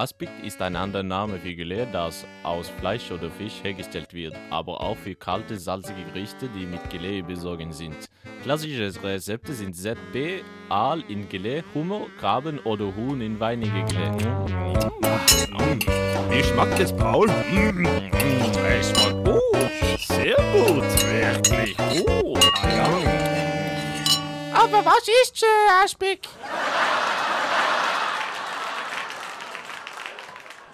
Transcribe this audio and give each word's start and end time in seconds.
Aspik 0.00 0.30
ist 0.42 0.62
ein 0.62 0.76
anderer 0.76 1.02
Name 1.02 1.38
für 1.38 1.54
Gelee, 1.54 1.86
das 1.92 2.24
aus 2.42 2.70
Fleisch 2.70 3.10
oder 3.10 3.30
Fisch 3.30 3.62
hergestellt 3.62 4.14
wird, 4.14 4.34
aber 4.48 4.80
auch 4.80 4.96
für 4.96 5.14
kalte, 5.14 5.58
salzige 5.58 6.02
Gerichte, 6.04 6.48
die 6.48 6.64
mit 6.64 6.88
Gelee 6.88 7.20
besorgen 7.20 7.70
sind. 7.70 8.08
Klassische 8.42 8.90
Rezepte 9.02 9.52
sind 9.52 9.76
ZB, 9.76 10.42
Aal 10.70 11.04
in 11.08 11.28
Gelee, 11.28 11.62
Hummer, 11.74 12.06
Krabben 12.18 12.60
oder 12.60 12.86
Huhn 12.96 13.20
in 13.20 13.38
weinige 13.38 13.84
Gelee. 13.84 14.10
Wie 16.30 16.44
schmeckt 16.44 16.80
es, 16.80 16.96
Paul? 16.96 17.26
Mm, 17.28 17.86
Es 18.80 18.88
schmeckt 18.88 19.22
gut. 19.22 19.42
Sehr 19.98 20.36
gut. 20.54 20.82
Wirklich 21.12 21.76
gut. 21.76 22.38
Aber 24.54 24.82
was 24.82 25.06
ist 25.24 25.42
äh, 25.42 25.84
Aspik? 25.84 26.20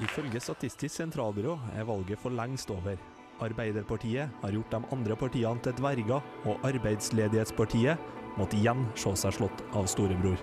Ifølge 0.04 0.40
Statistisk 0.44 0.92
sentralbyrå 0.98 1.54
er 1.72 1.86
valget 1.88 2.20
for 2.20 2.34
lengst 2.34 2.70
over. 2.70 2.98
Arbeiderpartiet 3.40 4.32
har 4.42 4.52
gjort 4.52 4.72
de 4.72 4.80
andre 4.92 5.16
partiene 5.16 5.62
til 5.64 5.76
dverger, 5.76 6.20
og 6.44 6.66
Arbeidsledighetspartiet 6.68 8.12
måtte 8.36 8.58
igjen 8.58 8.84
se 8.96 9.12
seg 9.16 9.36
slått 9.38 9.62
av 9.76 9.88
storebror. 9.88 10.36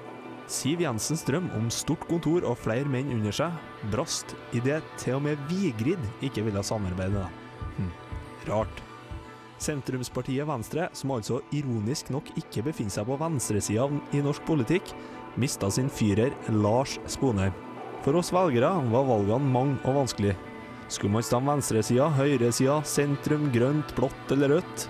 Siv 0.50 0.82
Jensens 0.84 1.24
drøm 1.26 1.48
om 1.56 1.70
stort 1.72 2.04
kontor 2.10 2.44
og 2.50 2.58
flere 2.60 2.90
menn 2.90 3.14
under 3.16 3.34
seg 3.34 3.54
brast 3.94 4.34
idet 4.58 4.82
til 5.00 5.20
og 5.20 5.24
med 5.28 5.44
Vigrid 5.50 6.02
ikke 6.26 6.44
ville 6.46 6.64
samarbeide. 6.66 7.24
Hm. 7.78 7.92
Rart. 8.50 8.82
Sentrumspartiet 9.64 10.48
Venstre, 10.50 10.90
som 10.98 11.14
altså 11.16 11.40
ironisk 11.56 12.10
nok 12.12 12.34
ikke 12.42 12.66
befinner 12.66 12.98
seg 12.98 13.08
på 13.08 13.20
venstresida 13.22 13.86
i 14.12 14.24
norsk 14.26 14.44
politikk, 14.50 14.92
mista 15.40 15.70
sin 15.72 15.88
fyrer 15.94 16.36
Lars 16.52 16.98
Sponheim. 17.08 17.56
For 18.04 18.20
oss 18.20 18.34
velgere 18.36 18.72
var 18.92 19.08
valgene 19.08 19.54
mange 19.54 19.80
og 19.88 20.02
vanskelige. 20.02 20.36
Skulle 20.92 21.16
man 21.16 21.24
stemme 21.26 21.54
venstresida, 21.54 22.10
høyresida, 22.18 22.82
sentrum, 22.86 23.48
grønt, 23.54 23.96
blått 23.96 24.36
eller 24.36 24.58
rødt? 24.58 24.88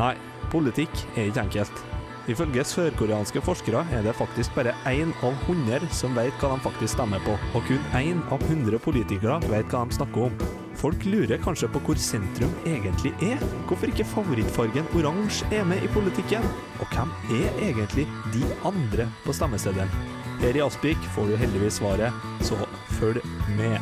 Nei, 0.00 0.14
politikk 0.52 1.04
er 1.14 1.28
ikke 1.28 1.44
enkelt. 1.44 1.82
Ifølge 2.28 2.64
sørkoreanske 2.68 3.40
forskere 3.40 3.86
er 3.96 4.02
det 4.04 4.16
faktisk 4.16 4.52
bare 4.56 4.74
én 4.88 5.14
av 5.24 5.36
100 5.46 5.88
som 5.96 6.16
vet 6.16 6.34
hva 6.42 6.54
de 6.54 6.64
faktisk 6.66 6.92
stemmer 6.96 7.22
på, 7.24 7.36
og 7.56 7.64
kun 7.68 7.86
én 7.96 8.20
av 8.32 8.44
100 8.50 8.80
politikere 8.84 9.38
vet 9.48 9.72
hva 9.72 9.86
de 9.88 9.96
snakker 9.96 10.26
om. 10.28 10.44
Folk 10.78 11.04
lurer 11.08 11.40
kanskje 11.42 11.70
på 11.72 11.80
hvor 11.84 12.00
sentrum 12.00 12.52
egentlig 12.68 13.14
er. 13.24 13.40
Hvorfor 13.66 13.90
ikke 13.90 14.06
favorittfargen 14.12 14.88
oransje 14.96 15.48
er 15.52 15.66
med 15.68 15.82
i 15.84 15.90
politikken? 15.96 16.44
Og 16.78 16.92
hvem 16.92 17.12
er 17.40 17.64
egentlig 17.70 18.06
de 18.36 18.44
andre 18.68 19.08
på 19.24 19.36
stemmeseddelen? 19.36 20.17
Her 20.40 20.56
i 20.56 20.60
Aspik 20.62 20.98
får 21.14 21.26
du 21.26 21.36
heldigvis 21.36 21.74
svaret, 21.74 22.12
så 22.40 22.54
følg 23.00 23.20
med. 23.56 23.78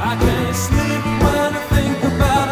I 0.00 0.16
can't 0.16 0.54
sleep 0.54 1.04
when 1.22 1.54
I 1.54 1.60
think 1.68 2.04
about 2.04 2.46
the 2.46 2.49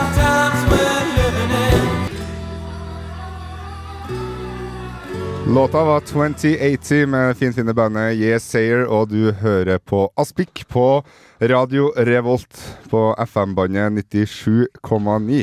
Låta 5.49 5.85
var 5.85 6.01
2080 6.01 7.07
med 7.07 7.37
finfine 7.37 7.75
bandet 7.75 8.17
Yes 8.17 8.45
Sayer, 8.51 8.83
og 8.85 9.09
du 9.09 9.33
hører 9.33 9.79
på 9.81 10.03
Aspik 10.17 10.67
på 10.69 11.03
Radio 11.41 11.87
Revolt 11.97 12.59
på 12.91 13.01
FM-bandet 13.25 14.13
97,9. 14.13 15.39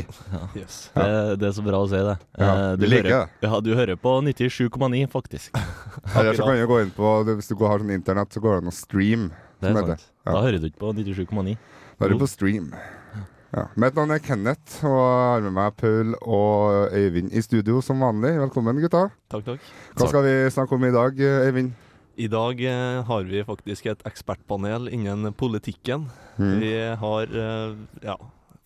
Yes. 0.54 0.76
Det, 0.94 1.36
det 1.42 1.48
er 1.48 1.56
så 1.56 1.64
bra 1.66 1.80
å 1.82 1.88
si 1.90 1.98
det. 1.98 2.14
Ja, 2.38 2.52
du, 2.76 2.84
du, 2.84 2.86
liker 2.92 3.10
hører, 3.10 3.32
ja, 3.48 3.60
du 3.66 3.72
hører 3.74 3.98
på 3.98 4.12
97,9, 4.28 5.02
faktisk. 5.10 5.58
Eller 6.14 6.38
så 6.38 6.46
kan 6.46 6.60
du 6.60 6.68
gå 6.70 6.78
inn 6.84 6.94
på 6.94 7.16
Hvis 7.32 7.50
du 7.50 7.58
har 7.66 7.82
sånn 7.82 7.90
internett, 7.96 8.30
så 8.30 8.44
går 8.44 8.60
det 8.60 8.62
an 8.62 8.70
å 8.70 8.76
stream. 8.78 9.26
Det 9.58 9.72
er 9.72 9.80
sant. 9.80 10.06
Ja. 10.22 10.36
Da 10.36 10.44
hører 10.46 10.62
du 10.62 10.70
ikke 10.70 10.84
på 10.86 10.94
97,9. 11.02 11.56
Da 11.98 12.06
er 12.06 12.14
du 12.14 12.22
på 12.22 12.30
stream. 12.30 12.70
Ja. 13.56 13.64
Mitt 13.80 13.96
navn 13.96 14.12
er 14.12 14.20
Kenneth, 14.20 14.82
og 14.84 14.96
jeg 15.00 15.30
har 15.32 15.44
med 15.46 15.54
meg 15.56 15.76
Paul 15.80 16.10
og 16.20 16.92
Øyvind 16.92 17.32
i 17.32 17.40
studio 17.44 17.78
som 17.84 18.02
vanlig. 18.04 18.34
Velkommen, 18.42 18.76
gutta. 18.84 19.06
Takk, 19.32 19.46
takk. 19.46 19.68
Hva 19.96 20.08
skal 20.10 20.24
vi 20.26 20.34
snakke 20.52 20.76
om 20.76 20.84
i 20.84 20.92
dag, 20.92 21.22
Øyvind? 21.48 21.70
I 22.20 22.28
dag 22.32 22.60
eh, 22.64 22.98
har 23.08 23.24
vi 23.28 23.40
faktisk 23.48 23.88
et 23.92 24.04
ekspertpanel 24.08 24.90
innen 24.92 25.32
politikken. 25.36 26.04
Mm. 26.36 26.54
Vi 26.60 26.72
har 27.00 27.32
eh, 27.32 27.74
ja, 28.04 28.16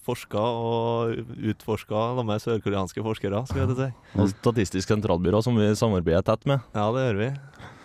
forska 0.06 0.42
og 0.42 1.14
utforska 1.52 2.02
med 2.26 2.42
sørkoreanske 2.42 3.02
forskere, 3.06 3.44
skal 3.50 3.64
jeg 3.68 3.78
si. 3.78 3.88
Og 4.18 4.30
Statistisk 4.34 4.90
sentralbyrå, 4.90 5.42
som 5.46 5.58
vi 5.58 5.70
samarbeider 5.78 6.26
tett 6.26 6.46
med. 6.50 6.66
Ja, 6.74 6.88
det 6.94 7.06
gjør 7.08 7.20
vi. 7.24 7.30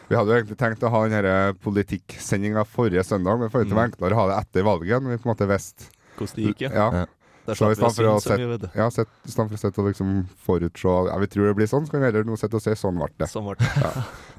Vi 0.10 0.18
hadde 0.18 0.34
jo 0.34 0.38
egentlig 0.40 0.58
tenkt 0.62 0.86
å 0.86 0.90
ha 0.94 1.04
denne 1.10 1.38
politikksendinga 1.66 2.66
forrige 2.70 3.06
søndag, 3.06 3.40
men 3.42 3.50
for 3.54 3.62
det 3.66 3.74
Mm. 3.74 3.78
var 3.78 3.88
enklere 3.92 4.14
å 4.18 4.22
ha 4.22 4.28
det 4.32 4.42
etter 4.42 4.66
valget. 4.66 5.02
Når 5.02 5.10
vi 5.16 5.22
på 5.22 5.30
en 5.30 5.34
måte 5.36 5.50
visste 5.50 5.90
Hvordan 6.18 6.36
det 6.40 6.50
gikk, 6.50 6.66
ja. 6.68 6.74
ja. 6.74 6.90
Ja. 7.04 7.06
Der 7.46 7.58
Så 7.60 7.68
i 7.70 7.76
vi 7.76 7.86
å 7.86 7.90
stedet 7.94 7.96
for 7.96 8.10
å 8.10 8.22
sette-. 8.24 8.70
Ja, 8.74 8.88
sett, 8.90 9.10
for 9.36 9.54
å 9.54 9.84
og 9.84 9.90
liksom 9.92 10.14
forutse 10.48 10.94
ja, 11.12 11.18
Vi 11.22 11.28
tror 11.30 11.52
det 11.52 11.58
blir 11.60 11.70
sånn, 11.70 11.86
så 11.86 11.94
kan 11.94 12.02
vi 12.02 12.10
heller 12.10 12.26
noe 12.26 12.42
sitte 12.42 12.58
og 12.58 12.64
se. 12.64 12.74
sånn 12.80 12.98
ble 12.98 13.12
det. 13.22 13.30
Sånn 13.30 13.46
ble 13.46 13.60
det. 13.60 13.74
Ja. 13.84 13.92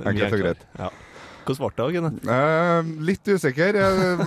Er 0.02 0.08
Enkelt 0.10 0.34
og 0.34 0.42
greit. 0.42 0.64
Ja. 0.80 0.90
Hvordan 1.46 1.70
ble 1.70 1.76
det, 1.78 1.92
Gunnar? 1.94 2.16
Eh, 2.34 2.88
litt 3.06 3.30
usikker. 3.30 3.78
Eh, 3.78 4.24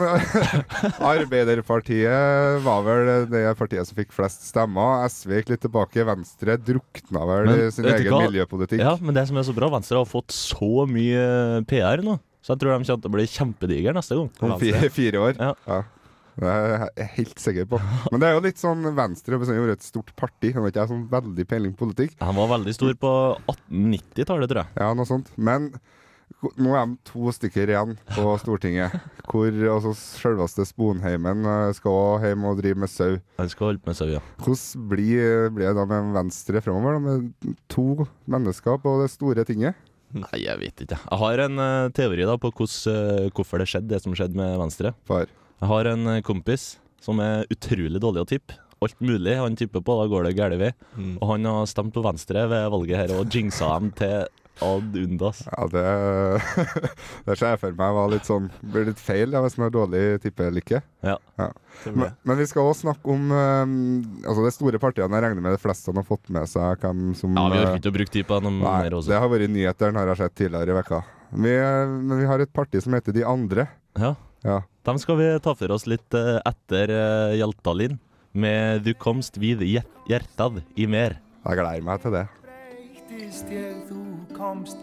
Arbeiderpartiet 1.11 2.63
var 2.63 2.85
vel 2.87 3.11
det 3.33 3.43
partiet 3.59 3.89
som 3.89 3.99
fikk 3.99 4.15
flest 4.15 4.47
stemmer. 4.47 5.03
SV 5.11 5.35
gikk 5.41 5.51
litt 5.51 5.65
tilbake. 5.67 6.07
Venstre 6.07 6.55
drukna 6.63 7.27
vel 7.27 7.51
Men 7.51 7.65
i 7.65 7.69
sin 7.75 7.89
egen 7.91 8.15
hva? 8.15 8.23
miljøpolitikk. 8.29 8.79
Ja, 8.79 8.95
men 9.03 9.17
det 9.17 9.27
som 9.27 9.39
er 9.41 9.47
så 9.49 9.55
bra, 9.57 9.67
Venstre 9.75 9.99
har 9.99 10.07
fått 10.07 10.31
så 10.35 10.87
mye 10.87 11.65
PR 11.67 12.05
nå. 12.07 12.15
Så 12.39 12.55
jeg 12.55 12.63
tror 12.63 12.71
de 12.71 12.77
kommer 12.79 13.03
til 13.03 13.11
å 13.11 13.15
bli 13.17 13.27
kjempedigre 13.27 13.93
neste 13.99 14.15
gang. 14.15 14.31
Om 14.39 14.55
fire, 14.61 14.87
fire 14.95 15.27
år. 15.27 15.35
Ja. 15.35 15.81
Det 16.39 16.49
er 16.49 16.87
jeg 16.95 17.11
helt 17.17 17.41
sikker 17.43 17.69
på. 17.69 17.79
Men 18.13 18.21
det 18.21 18.29
er 18.29 18.37
jo 18.37 18.43
litt 18.45 18.61
sånn 18.61 18.85
Venstre 18.95 19.35
har 19.35 19.43
bestandig 19.43 19.65
vært 19.65 19.81
et 19.81 19.87
stort 19.89 20.11
parti. 20.19 20.53
Han 20.55 20.63
har 20.63 20.73
ikke 20.73 20.89
sånn 20.91 21.05
veldig 21.11 21.45
peiling 21.49 21.75
på 21.75 21.87
politikk. 21.87 22.17
Han 22.23 22.37
var 22.39 22.51
veldig 22.55 22.75
stor 22.77 22.93
på 22.99 23.13
1890-tallet, 23.43 24.51
tror 24.51 24.63
jeg. 24.63 24.77
Ja, 24.79 24.91
noe 24.95 25.09
sånt. 25.09 25.33
Men 25.35 25.73
nå 26.61 26.75
er 26.77 26.85
de 26.87 26.95
to 27.09 27.31
stykker 27.35 27.71
igjen 27.73 27.97
på 28.13 28.31
Stortinget. 28.39 28.95
Hvor 29.29 29.49
altså, 29.49 29.91
selveste 29.97 30.63
Sponheimen 30.69 31.43
eh, 31.43 31.73
skal 31.77 32.23
hjem 32.23 32.47
og 32.47 32.61
drive 32.61 32.79
med 32.85 32.91
sau. 32.91 33.17
Han 33.41 33.51
skal 33.51 33.71
holde 33.71 33.83
på 33.83 33.91
med 33.91 33.99
sau, 33.99 34.07
ja. 34.13 34.23
Hvordan 34.39 34.87
blir, 34.93 35.49
blir 35.55 35.71
det 35.71 35.75
da 35.77 35.85
med 35.89 36.15
Venstre 36.15 36.63
fremover, 36.63 37.01
med 37.03 37.55
to 37.71 38.07
mennesker 38.29 38.79
på 38.83 38.95
det 39.03 39.11
store 39.13 39.45
tinget? 39.49 39.85
Nei, 40.15 40.39
jeg 40.41 40.57
vet 40.57 40.85
ikke. 40.85 40.97
Jeg 41.03 41.21
har 41.21 41.43
en 41.43 41.61
eh, 41.61 41.91
teori 41.97 42.25
da 42.25 42.39
på 42.41 42.53
hvordan, 42.53 42.95
eh, 42.95 43.29
hvorfor 43.35 43.61
det 43.61 43.69
skjedde, 43.69 43.91
det 43.91 44.01
som 44.05 44.15
skjedde 44.17 44.39
med 44.39 44.55
Venstre. 44.61 44.95
Far. 45.09 45.29
Jeg 45.59 45.71
har 45.73 45.91
en 45.91 46.07
eh, 46.15 46.23
kompis 46.25 46.71
som 47.03 47.19
er 47.23 47.47
utrolig 47.51 47.99
dårlig 48.01 48.23
å 48.23 48.29
tippe. 48.29 48.59
Alt 48.79 48.99
mulig 49.03 49.35
han 49.35 49.57
tipper 49.59 49.83
på, 49.83 49.95
da 49.99 50.07
går 50.07 50.29
det 50.29 50.37
gæren 50.37 50.61
vei. 50.61 50.71
Mm. 50.95 51.15
Og 51.19 51.31
han 51.33 51.47
har 51.49 51.65
stemt 51.67 51.91
på 51.95 52.03
Venstre 52.03 52.45
ved 52.47 52.69
valget 52.71 53.01
her 53.01 53.17
og 53.17 53.33
jinxa 53.33 53.73
dem 53.75 53.89
til 53.97 54.29
ad 54.63 54.95
undas. 54.99 55.41
Ja, 55.47 55.67
det 55.71 55.83
Det 57.25 57.35
ser 57.39 57.53
jeg 57.53 57.59
for 57.61 57.75
meg 57.79 57.93
var 57.95 58.09
litt 58.11 58.27
sånn 58.27 58.49
Blir 58.59 58.89
litt 58.89 58.99
feil 58.99 59.31
ja, 59.31 59.39
hvis 59.43 59.55
man 59.55 59.69
har 59.69 59.75
dårlig 59.75 60.01
tippelykke. 60.23 60.81
Ja. 61.05 61.15
ja. 61.39 61.47
Men, 61.87 62.15
men 62.27 62.39
vi 62.39 62.47
skal 62.49 62.67
også 62.67 62.87
snakke 62.87 63.13
om 63.13 63.31
eh, 63.31 63.75
Altså 64.27 64.43
de 64.45 64.53
store 64.55 64.81
partiene. 64.83 65.15
Jeg 65.15 65.27
regner 65.27 65.45
med 65.47 65.55
de 65.55 65.61
fleste 65.63 65.95
har 65.95 66.07
fått 66.07 66.31
med 66.35 66.49
seg 66.51 66.83
hvem 66.83 67.13
som 67.19 67.35
Ja, 67.35 67.47
Vi 67.51 67.59
har 67.59 67.69
orker 67.69 67.83
ikke 67.83 67.93
å 67.93 67.97
bruke 67.99 68.15
tid 68.15 68.29
på 68.31 68.39
dem 68.43 68.63
Nei, 68.63 68.81
det 68.91 69.21
har 69.23 69.31
vært 69.31 69.55
nyhetene, 69.55 70.03
har 70.03 70.13
jeg 70.13 70.23
sett 70.23 70.39
tidligere 70.43 70.75
i 70.75 70.79
vekka. 70.79 71.03
Vi, 71.29 71.53
eh, 71.55 71.93
men 71.99 72.17
vi 72.23 72.31
har 72.31 72.43
et 72.43 72.55
parti 72.55 72.83
som 72.83 72.95
heter 72.95 73.15
De 73.15 73.27
andre. 73.27 73.69
Ja. 73.99 74.15
Ja. 74.43 74.61
Dem 74.87 74.99
skal 75.01 75.17
vi 75.19 75.27
ta 75.43 75.53
for 75.57 75.71
oss 75.75 75.85
litt 75.89 76.13
eh, 76.15 76.37
etter 76.47 76.93
uh, 76.93 77.35
Hjaltalin 77.35 77.99
med 78.31 78.83
'Du 78.83 78.93
komst 78.93 79.37
vid 79.37 79.61
hjer- 79.61 79.87
hjertad 80.07 80.61
i 80.75 80.85
mer'. 80.87 81.19
Jeg 81.45 81.57
gleder 81.59 81.83
meg 81.83 82.01
til 82.01 82.11
det. 82.11 82.27
Ég, 83.49 83.89
komst. 84.35 84.77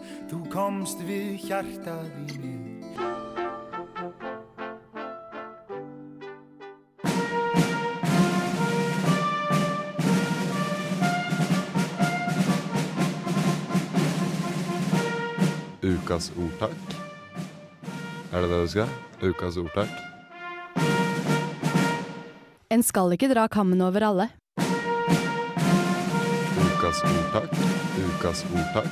Ukas 15.87 16.31
ordtak. 16.35 17.06
Er 18.27 18.43
det 18.43 18.49
det 18.51 18.59
du 18.59 18.67
skal? 18.67 18.89
Ukas 19.23 19.55
ordtak. 19.61 19.91
En 22.67 22.83
skal 22.83 23.13
ikke 23.15 23.29
dra 23.31 23.45
kammen 23.47 23.79
over 23.81 24.03
alle. 24.03 24.27
Ukas 26.59 26.99
ordtak. 27.07 27.53
Ukas 28.03 28.43
ordtak. 28.51 28.89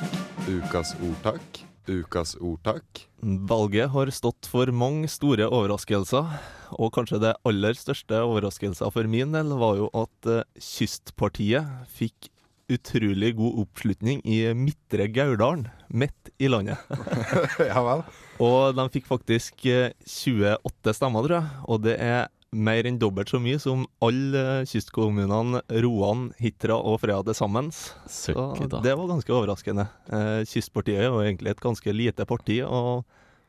Ukas 0.48 0.94
ordtak. 1.04 1.60
Ukas 1.86 2.32
ordtak. 2.40 3.02
Valget 3.20 3.92
har 3.92 4.10
stått 4.10 4.48
for 4.48 4.72
mange 4.72 5.10
store 5.12 5.46
overraskelser, 5.46 6.32
og 6.72 6.94
kanskje 6.96 7.20
det 7.22 7.36
aller 7.46 7.76
største 7.78 8.22
overraskelsen 8.24 8.90
for 8.94 9.06
min 9.10 9.36
del 9.36 9.52
var 9.60 9.76
jo 9.78 9.90
at 9.94 10.30
eh, 10.32 10.48
Kystpartiet 10.58 11.86
fikk 11.92 12.32
utrolig 12.72 13.34
god 13.38 13.60
oppslutning 13.62 14.22
i 14.26 14.40
Midtre 14.58 15.06
Gauldalen, 15.12 15.66
midt 15.88 16.30
i 16.38 16.48
landet. 16.50 16.80
ja 17.70 17.82
vel. 17.86 18.02
Og 18.42 18.76
de 18.76 18.86
fikk 18.92 19.06
faktisk 19.08 19.66
eh, 19.70 19.92
28 20.02 20.96
stemmer, 20.98 21.26
tror 21.26 21.38
jeg, 21.38 21.60
og 21.66 21.84
det 21.86 21.96
er 22.02 22.26
mer 22.56 22.86
enn 22.88 22.98
dobbelt 23.00 23.30
så 23.30 23.40
mye 23.42 23.58
som 23.62 23.84
alle 24.04 24.42
eh, 24.60 24.66
kystkommunene 24.68 25.62
Roan, 25.84 26.30
Hitra 26.40 26.78
og 26.78 27.00
Frøya 27.02 27.22
til 27.26 27.38
sammen. 27.38 27.70
Så 27.72 28.34
det 28.82 28.96
var 28.96 29.12
ganske 29.12 29.34
overraskende. 29.34 29.88
Eh, 30.10 30.42
Kystpartiet 30.48 31.04
er 31.04 31.10
jo 31.10 31.22
egentlig 31.22 31.54
et 31.54 31.62
ganske 31.62 31.94
lite 31.94 32.26
parti, 32.28 32.60
og 32.66 33.06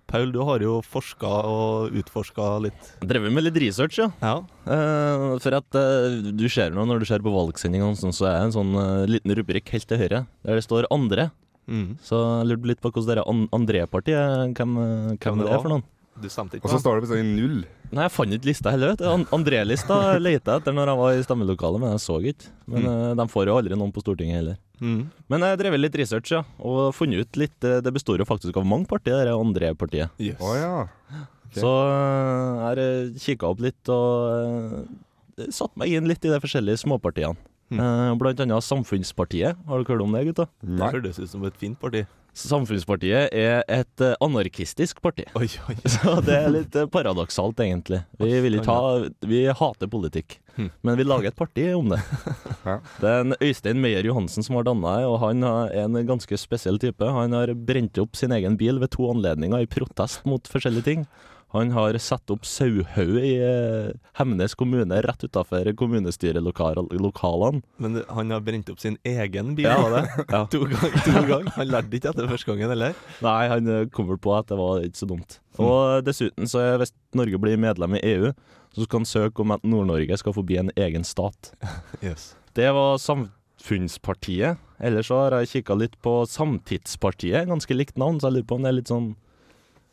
Paul, 0.08 0.32
du 0.32 0.40
har 0.48 0.64
jo 0.64 0.78
forska 0.86 1.30
og 1.52 1.96
utforska 2.00 2.46
litt. 2.64 2.92
Drevet 3.04 3.34
med 3.36 3.44
litt 3.44 3.60
research, 3.60 4.00
ja. 4.00 4.08
Ja. 4.24 4.38
Uh, 4.64 5.36
for 5.44 5.58
at 5.58 5.76
uh, 5.76 6.32
du 6.32 6.46
ser 6.52 6.72
nå, 6.72 6.86
når 6.88 7.04
du 7.04 7.10
ser 7.10 7.26
på 7.26 7.34
valgsendingene, 7.34 8.00
sånn, 8.00 8.16
så 8.16 8.30
er 8.30 8.38
det 8.38 8.46
en 8.48 8.56
sånn 8.56 8.72
uh, 8.80 9.04
liten 9.10 9.36
rubrikk 9.36 9.74
helt 9.76 9.90
til 9.90 10.00
høyre, 10.00 10.24
der 10.48 10.60
det 10.60 10.64
står 10.64 10.88
'andre'. 10.88 11.30
Mm. 11.68 11.98
Så 12.00 12.16
jeg 12.16 12.48
lurte 12.48 12.72
litt 12.72 12.80
på 12.80 12.94
hvordan 12.96 13.20
det 13.20 13.24
an 13.28 13.40
André-partiet 13.52 14.56
Hvem, 14.56 14.78
hvem, 14.80 15.18
hvem 15.20 15.42
det 15.44 15.52
er 15.52 15.60
for 15.60 15.74
noen? 15.74 15.84
Du 16.22 16.30
stemte 16.32 16.58
ikke 16.58 16.68
Og 16.68 16.74
så 16.74 16.80
står 16.82 17.02
det 17.02 17.10
sånn 17.12 17.22
i 17.22 17.36
null. 17.38 17.58
Nei, 17.88 18.04
jeg 18.04 18.14
fant 18.14 18.34
ikke 18.36 18.50
lista 18.50 18.74
heller. 18.74 18.94
vet 18.94 19.04
du. 19.04 19.34
André-lista 19.36 19.98
leita 20.20 20.56
jeg 20.56 20.64
etter 20.64 20.76
når 20.76 20.92
jeg 20.92 21.00
var 21.02 21.18
i 21.18 21.26
stemmelokalet, 21.26 21.84
men 21.84 21.94
jeg 21.96 22.04
så 22.04 22.18
ikke. 22.32 22.52
Men 22.68 22.88
mm. 22.88 23.20
de 23.20 23.28
får 23.32 23.48
jo 23.48 23.58
aldri 23.62 23.80
noen 23.80 23.94
på 23.96 24.04
Stortinget 24.04 24.42
heller. 24.42 24.58
Mm. 24.82 25.00
Men 25.32 25.46
jeg 25.48 25.60
drev 25.62 25.78
litt 25.80 25.98
research, 25.98 26.34
ja, 26.36 26.44
og 26.60 26.92
funnet 26.94 27.26
ut 27.26 27.40
litt 27.42 27.66
eh, 27.66 27.80
Det 27.82 27.90
består 27.96 28.22
jo 28.22 28.28
faktisk 28.30 28.60
av 28.60 28.68
mange 28.70 28.86
partier, 28.90 29.24
det 29.26 29.34
André-partiet. 29.34 30.14
Yes. 30.22 30.38
Oh, 30.44 30.54
ja. 30.58 30.86
okay. 31.48 31.62
Så 31.62 31.74
eh, 31.88 32.62
jeg 32.62 32.68
har 32.68 32.82
kikka 33.26 33.54
opp 33.54 33.64
litt 33.66 33.94
og 33.94 35.48
satt 35.54 35.74
meg 35.78 35.94
inn 35.94 36.10
litt 36.10 36.26
i 36.26 36.34
de 36.34 36.42
forskjellige 36.42 36.82
småpartiene. 36.84 37.38
Mm. 37.70 37.82
Eh, 37.84 38.14
blant 38.22 38.40
annet 38.46 38.64
Samfunnspartiet. 38.64 39.58
Har 39.68 39.82
dere 39.84 39.96
hørt 39.98 40.06
om 40.06 40.16
det, 40.16 40.26
gutta? 40.30 40.48
Det 40.64 40.92
høres 40.94 41.20
ut 41.20 41.30
som 41.30 41.44
et 41.50 41.58
fint 41.60 41.80
parti. 41.82 42.06
Samfunnspartiet 42.38 43.34
er 43.34 43.64
et 43.68 44.02
eh, 44.06 44.14
anarkistisk 44.22 45.00
parti. 45.02 45.26
Oi, 45.36 45.48
oi. 45.70 45.76
Så 45.96 46.20
det 46.26 46.36
er 46.38 46.52
litt 46.54 46.76
eh, 46.78 46.86
paradoksalt, 46.94 47.58
egentlig. 47.66 48.04
Vi 48.22 48.30
vil 48.46 48.60
ikke 48.60 48.76
ha 48.76 48.92
Vi 49.28 49.46
hater 49.52 49.90
politikk, 49.92 50.40
Hmm. 50.58 50.72
men 50.82 50.96
vi 50.98 51.04
lager 51.06 51.28
et 51.30 51.36
parti 51.38 51.68
om 51.78 51.92
det. 51.92 52.00
Det 53.02 53.06
er 53.06 53.20
en 53.22 53.36
Øystein 53.46 53.78
Meyer 53.78 54.08
Johansen 54.10 54.42
som 54.42 54.56
har 54.58 54.66
danna 54.66 54.96
det, 54.98 55.04
og 55.06 55.20
han 55.22 55.44
er 55.46 55.76
en 55.84 56.00
ganske 56.08 56.34
spesiell 56.42 56.80
type. 56.82 57.06
Han 57.06 57.36
har 57.38 57.52
brent 57.54 58.00
opp 58.02 58.18
sin 58.18 58.34
egen 58.34 58.58
bil 58.58 58.80
ved 58.82 58.90
to 58.96 59.06
anledninger 59.12 59.62
i 59.62 59.70
protest 59.70 60.26
mot 60.26 60.50
forskjellige 60.50 60.88
ting. 60.88 61.06
Han 61.56 61.72
har 61.72 61.96
satt 62.04 62.28
opp 62.34 62.44
sauhaug 62.44 63.18
i 63.24 63.38
eh, 63.40 63.94
Hemnes 64.20 64.56
kommune 64.60 64.98
rett 65.06 65.24
utafor 65.24 65.70
kommunestyrelokalene. 65.80 67.62
Men 67.80 68.02
han 68.10 68.34
har 68.36 68.42
brent 68.44 68.68
opp 68.74 68.82
sin 68.84 68.98
egen 69.08 69.54
bil? 69.56 69.70
Ja, 69.70 69.78
det? 69.94 70.04
Ja. 70.34 70.42
To 70.52 70.66
ganger. 70.68 71.28
Gang. 71.30 71.48
Han 71.56 71.72
lærte 71.72 71.96
ikke 71.96 72.12
etter 72.12 72.28
første 72.28 72.52
gangen, 72.52 72.74
eller? 72.76 72.98
Nei, 73.24 73.40
han 73.54 73.72
eh, 73.72 73.86
kom 73.96 74.10
vel 74.12 74.20
på 74.20 74.36
at 74.36 74.52
det 74.52 74.60
var 74.60 74.84
ikke 74.84 75.00
så 75.00 75.08
dumt. 75.10 75.38
Og 75.64 76.04
dessuten, 76.06 76.50
så 76.52 76.62
er 76.66 76.82
hvis 76.84 76.92
Norge 77.18 77.40
blir 77.42 77.58
medlem 77.62 77.96
i 77.98 78.04
EU, 78.12 78.34
så 78.76 78.84
skal 78.84 79.02
han 79.02 79.10
søke 79.10 79.42
om 79.46 79.56
at 79.56 79.64
Nord-Norge 79.66 80.20
skal 80.20 80.36
få 80.36 80.44
bli 80.46 80.60
en 80.62 80.74
egen 80.76 81.08
stat. 81.08 81.54
Yes. 82.04 82.34
Det 82.58 82.68
var 82.74 82.98
Samfunnspartiet. 83.02 84.60
Ellers 84.84 85.08
så 85.10 85.22
har 85.24 85.38
jeg 85.40 85.50
kikka 85.56 85.78
litt 85.80 85.96
på 86.04 86.20
Samtidspartiet. 86.30 87.48
Ganske 87.50 87.78
likt 87.78 87.98
navn, 87.98 88.20
så 88.20 88.28
jeg 88.30 88.40
lurer 88.42 88.50
på 88.52 88.58
om 88.60 88.66
det 88.68 88.72
er 88.74 88.78
litt 88.82 88.92
sånn 88.92 89.10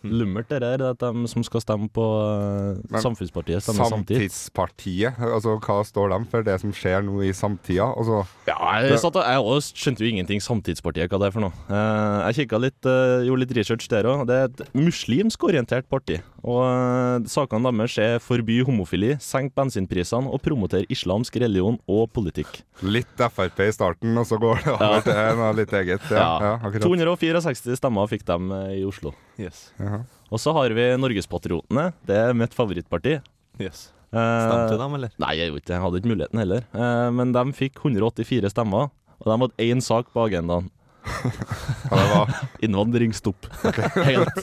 lummert, 0.05 0.49
det 0.51 0.61
der. 0.63 0.85
At 0.91 1.01
de 1.03 1.29
som 1.31 1.45
skal 1.47 1.63
stemme 1.65 1.89
på 1.93 2.05
eh, 2.05 2.83
Men 2.91 3.05
Samfunnspartiet, 3.05 3.65
stemmer 3.65 3.91
samtid. 3.91 4.21
Samtidspartiet, 4.21 5.19
altså 5.19 5.57
hva 5.59 5.79
står 5.87 6.13
de 6.15 6.21
for 6.33 6.47
det 6.47 6.59
som 6.63 6.75
skjer 6.77 7.05
nå 7.07 7.23
i 7.25 7.33
samtida? 7.37 7.91
Altså, 7.95 8.23
Ja, 8.49 8.59
jeg, 8.85 9.01
satt, 9.03 9.19
jeg 9.21 9.43
også 9.55 9.85
skjønte 9.85 10.05
jo 10.05 10.13
ingenting 10.13 10.43
Samtidspartiet, 10.45 11.11
hva 11.11 11.23
det 11.23 11.31
er 11.31 11.37
for 11.37 11.47
noe. 11.47 11.65
Eh, 11.69 12.21
jeg 12.31 12.45
kikka 12.45 12.63
litt, 12.63 12.81
eh, 12.89 13.25
gjorde 13.29 13.45
litt 13.45 13.57
research 13.59 13.91
der 13.91 14.09
òg. 14.11 14.27
Det 14.29 14.39
er 14.39 14.51
et 14.53 14.65
muslimsk 14.77 15.49
orientert 15.49 15.89
parti. 15.91 16.21
Og 16.45 17.25
sakene 17.31 17.71
deres 17.73 17.97
er 18.03 18.19
forby 18.21 18.59
homofili, 18.69 19.15
senk 19.23 19.55
bensinprisene 19.57 20.29
og 20.29 20.43
promotere 20.45 20.85
islamsk 20.93 21.39
religion 21.41 21.79
og 21.89 22.11
politikk. 22.13 22.61
litt 22.85 23.23
Frp 23.35 23.61
i 23.65 23.73
starten, 23.73 24.13
og 24.19 24.27
så 24.29 24.37
går 24.41 24.61
det 24.65 24.73
over 24.75 25.01
til 25.07 25.39
noe 25.39 25.53
litt 25.57 25.73
eget. 25.73 26.05
Ja, 26.13 26.27
ja, 26.45 26.53
ja 26.61 26.83
264 26.85 27.79
stemmer 27.81 28.11
fikk 28.11 28.27
de 28.29 28.61
i 28.77 28.83
Oslo. 28.85 29.15
Yes. 29.41 29.73
Jaha. 29.81 30.03
Og 30.31 30.41
så 30.43 30.53
har 30.55 30.71
vi 30.77 30.85
Norgespatriotene. 31.01 31.89
Det 32.07 32.17
er 32.17 32.37
mitt 32.39 32.55
favorittparti. 32.55 33.17
yes. 33.61 33.91
Eh, 34.15 34.21
Stemte 34.47 34.77
dem, 34.79 34.95
eller? 34.95 35.11
Nei, 35.19 35.33
jeg 35.41 35.51
gjorde 35.51 35.63
ikke. 35.65 35.73
Jeg 35.75 35.83
hadde 35.83 35.99
ikke 36.01 36.11
muligheten 36.13 36.39
heller. 36.39 36.67
Eh, 36.73 37.09
men 37.19 37.33
de 37.35 37.43
fikk 37.59 37.81
184 37.83 38.53
stemmer, 38.55 38.91
og 39.19 39.27
de 39.27 39.35
hadde 39.43 39.67
én 39.67 39.83
sak 39.83 40.13
på 40.15 40.23
agendaen. 40.29 40.69
Ja, 41.95 42.25
Innvandringsstopp. 42.65 43.47
Okay. 43.65 43.89
Helt. 44.09 44.39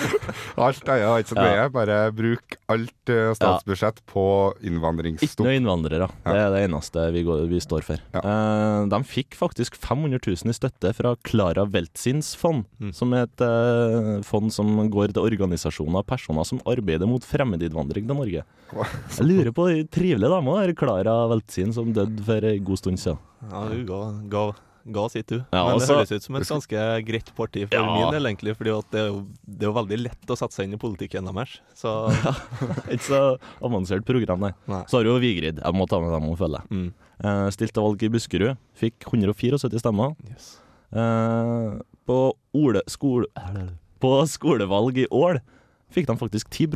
alt, 0.60 0.82
ja, 0.86 0.96
ja, 1.00 1.10
ikke 1.20 1.32
så 1.32 1.36
Ja. 1.38 1.44
nøye. 1.46 1.66
Bare 1.74 1.98
bruk 2.16 2.56
alt 2.70 3.12
eh, 3.12 3.30
statsbudsjett 3.36 4.00
på 4.10 4.24
Ikke 4.56 4.68
innvandringsstopp. 4.70 5.44
noe 5.46 5.54
innvandrere. 5.56 6.08
Det 6.26 6.36
er 6.36 6.50
det 6.54 6.62
eneste 6.68 7.04
vi, 7.14 7.22
går, 7.26 7.44
vi 7.50 7.60
står 7.62 7.86
for. 7.86 8.02
Ja. 8.14 8.20
Eh, 8.24 8.86
de 8.92 9.00
fikk 9.08 9.36
faktisk 9.38 9.78
500 9.80 10.20
000 10.26 10.50
i 10.52 10.56
støtte 10.56 10.92
fra 10.96 11.14
Klara 11.26 11.66
Weltzins 11.70 12.34
fond, 12.38 12.66
Mm. 12.80 12.92
som 12.96 13.12
er 13.14 13.26
et 13.26 13.42
eh, 13.44 14.22
fond 14.24 14.52
som 14.52 14.66
går 14.90 15.12
til 15.14 15.22
organisasjoner 15.22 16.00
og 16.02 16.06
personer 16.08 16.44
som 16.48 16.60
arbeider 16.68 17.06
mot 17.08 17.24
fremmedinnvandring 17.24 18.06
til 18.08 18.16
Norge. 18.16 18.44
Jeg 18.70 19.26
lurer 19.26 19.52
på 19.52 19.66
de 19.68 19.84
trivelige 19.90 20.30
dama 20.30 20.60
der, 20.62 20.72
Klara 20.78 21.14
Weltzin, 21.30 21.72
som 21.74 21.92
døde 21.92 22.22
for 22.24 22.44
en 22.46 22.64
god 22.64 22.78
stund 22.80 22.98
siden. 23.02 23.18
Ja, 23.50 23.64
hun 23.68 23.84
ga, 23.88 24.00
ga, 24.32 24.44
ga 24.86 25.08
sitt, 25.12 25.26
du. 25.28 25.36
Ja, 25.52 25.64
Men 25.66 25.78
det 25.78 25.82
altså- 25.82 25.96
høres 25.98 26.12
ut 26.12 26.22
som 26.22 26.36
et 26.36 26.48
ganske 26.48 27.04
greit 27.06 27.34
parti 27.36 27.66
for 27.68 27.76
Ja. 27.76 27.84
min 27.94 28.12
del, 28.12 28.26
egentlig. 28.30 28.56
For 28.56 28.64
det 28.64 28.74
det 28.90 29.62
er 29.62 29.66
jo 29.68 29.72
veldig 29.74 29.98
lett 30.02 30.26
å 30.26 30.36
sette 30.36 30.52
seg 30.54 30.64
inn 30.64 30.74
i 30.74 30.80
politikken 30.80 31.24
deres. 31.28 31.60
Så 31.74 32.08
Ikke 32.94 33.04
så 33.08 33.38
avansert 33.62 34.04
program, 34.06 34.40
nei. 34.40 34.52
Nei. 34.66 34.82
Så 34.86 34.98
har 34.98 35.04
du 35.04 35.10
jo 35.10 35.18
Vigrid. 35.20 35.60
Jeg 35.62 35.74
må 35.74 35.86
ta 35.88 36.00
med 36.00 36.10
dem 36.12 36.28
og 36.30 36.38
følge. 36.38 36.62
mm. 36.70 36.92
Uh, 37.22 37.50
stilte 37.52 37.82
valg 37.82 38.00
i 38.02 38.08
Buskerud. 38.08 38.56
Fikk 38.74 38.98
174 39.04 39.78
stemmer. 39.78 40.16
yes. 40.30 40.58
Uh, 40.90 41.78
på, 42.06 42.32
Ole, 42.54 42.80
skole, 42.88 43.26
på 44.00 44.12
skolevalg 44.26 44.96
i 44.98 45.06
Ål 45.12 45.38
fikk 45.92 46.06
de 46.06 46.16
faktisk 46.16 46.48
10 46.50 46.66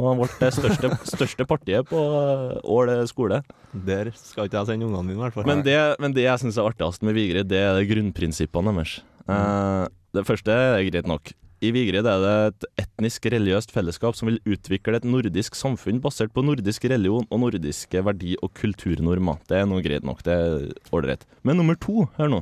og 0.00 0.08
de 0.08 0.22
ble 0.22 0.28
det 0.40 0.50
største, 0.56 0.90
største 1.12 1.46
partiet 1.48 1.88
på 1.90 2.00
eh, 2.00 2.56
Ål 2.64 2.92
skole. 3.10 3.42
Der 3.86 4.10
skal 4.16 4.48
ikke 4.48 4.62
jeg 4.62 4.72
sende 4.72 4.88
ungene 4.88 5.04
mine, 5.04 5.18
i 5.18 5.22
hvert 5.26 5.36
fall. 5.36 5.48
Men 5.48 5.62
det, 5.66 5.76
men 6.02 6.16
det 6.16 6.24
jeg 6.24 6.42
syns 6.42 6.58
er 6.58 6.70
artigst 6.70 7.04
med 7.06 7.16
Vigrid, 7.18 7.50
det 7.52 7.60
er 7.60 7.84
grunnprinsippene 7.92 8.74
deres. 8.80 8.98
Mm. 9.30 9.86
det 10.16 10.26
første 10.26 10.50
er 10.50 10.82
greit 10.88 11.06
nok. 11.06 11.30
I 11.60 11.70
Vigrid 11.76 12.06
er 12.08 12.22
det 12.24 12.36
et 12.48 12.86
etnisk 12.86 13.26
religiøst 13.34 13.72
fellesskap 13.74 14.16
som 14.16 14.30
vil 14.30 14.38
utvikle 14.48 14.96
et 14.96 15.04
nordisk 15.04 15.58
samfunn 15.58 16.00
basert 16.00 16.32
på 16.32 16.42
nordisk 16.42 16.86
religion 16.88 17.26
og 17.28 17.42
nordiske 17.42 18.00
verdi- 18.06 18.38
og 18.40 18.54
kulturnormer. 18.56 19.42
Det 19.44 19.58
er 19.58 19.68
noe 19.68 19.84
greit 19.84 20.06
nok. 20.08 20.22
Det 20.24 20.32
er 20.32 20.70
ålreit. 20.96 21.26
Men 21.44 21.60
nummer 21.60 21.76
to, 21.76 22.06
hør 22.16 22.32
nå. 22.32 22.40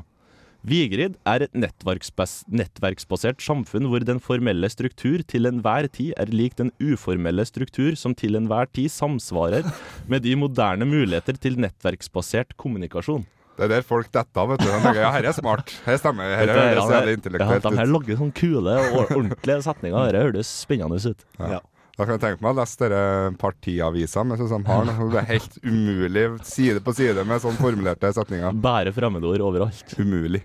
Vigrid 0.67 1.15
er 1.29 1.45
et 1.47 1.55
nettverksbas 1.55 2.41
nettverksbasert 2.51 3.39
samfunn 3.45 3.87
hvor 3.89 4.03
den 4.03 4.19
formelle 4.19 4.67
struktur 4.73 5.23
til 5.31 5.47
enhver 5.47 5.87
tid 5.95 6.17
er 6.19 6.33
lik 6.35 6.57
den 6.59 6.73
uformelle 6.83 7.45
struktur 7.47 7.95
som 7.97 8.17
til 8.19 8.35
enhver 8.35 8.67
tid 8.75 8.91
samsvarer 8.91 9.69
med 10.11 10.27
de 10.27 10.35
moderne 10.37 10.89
muligheter 10.89 11.39
til 11.39 11.61
nettverksbasert 11.63 12.57
kommunikasjon. 12.59 13.25
Det 13.59 13.67
er 13.67 13.73
der 13.73 13.87
folk 13.87 14.11
detter 14.15 14.43
av, 14.43 14.53
vet 14.53 14.61
du. 14.63 14.67
De 14.71 14.83
tenker 14.83 15.01
ja, 15.03 15.09
her 15.15 15.27
er 15.31 15.35
smart. 15.35 15.73
Her 15.87 15.97
stemmer. 15.99 16.35
Her 16.39 16.53
høres 16.55 16.93
jævlig 16.95 17.17
ut. 17.17 17.25
ja, 17.33 17.59
De 17.65 17.73
her 17.79 17.91
lager 17.91 18.21
sånne 18.21 18.37
kule 18.39 18.77
og 18.79 19.01
ordentlige 19.17 19.65
setninger. 19.67 20.13
Dette 20.13 20.27
høres 20.29 20.53
spennende 20.63 21.01
ut. 21.03 21.25
Ja. 21.43 21.59
Da 21.99 22.05
kan 22.07 22.15
jeg 22.15 22.21
tenke 22.23 22.45
meg 22.45 22.55
å 22.55 22.61
lese 22.61 22.79
dere 22.79 23.33
partiaviser 23.41 24.25
med 24.29 24.39
sånn 24.39 24.53
som 24.53 24.65
har 24.71 24.85
noe. 24.87 25.09
Det 25.11 25.19
er 25.19 25.33
helt 25.33 25.57
umulig 25.67 26.27
side 26.47 26.79
på 26.87 26.95
side 26.95 27.25
med 27.27 27.43
sånn 27.43 27.57
formulerte 27.59 28.13
setninger. 28.15 28.55
Bare 28.63 28.93
fremmedord 28.95 29.43
overalt. 29.43 29.97
Umulig. 29.99 30.45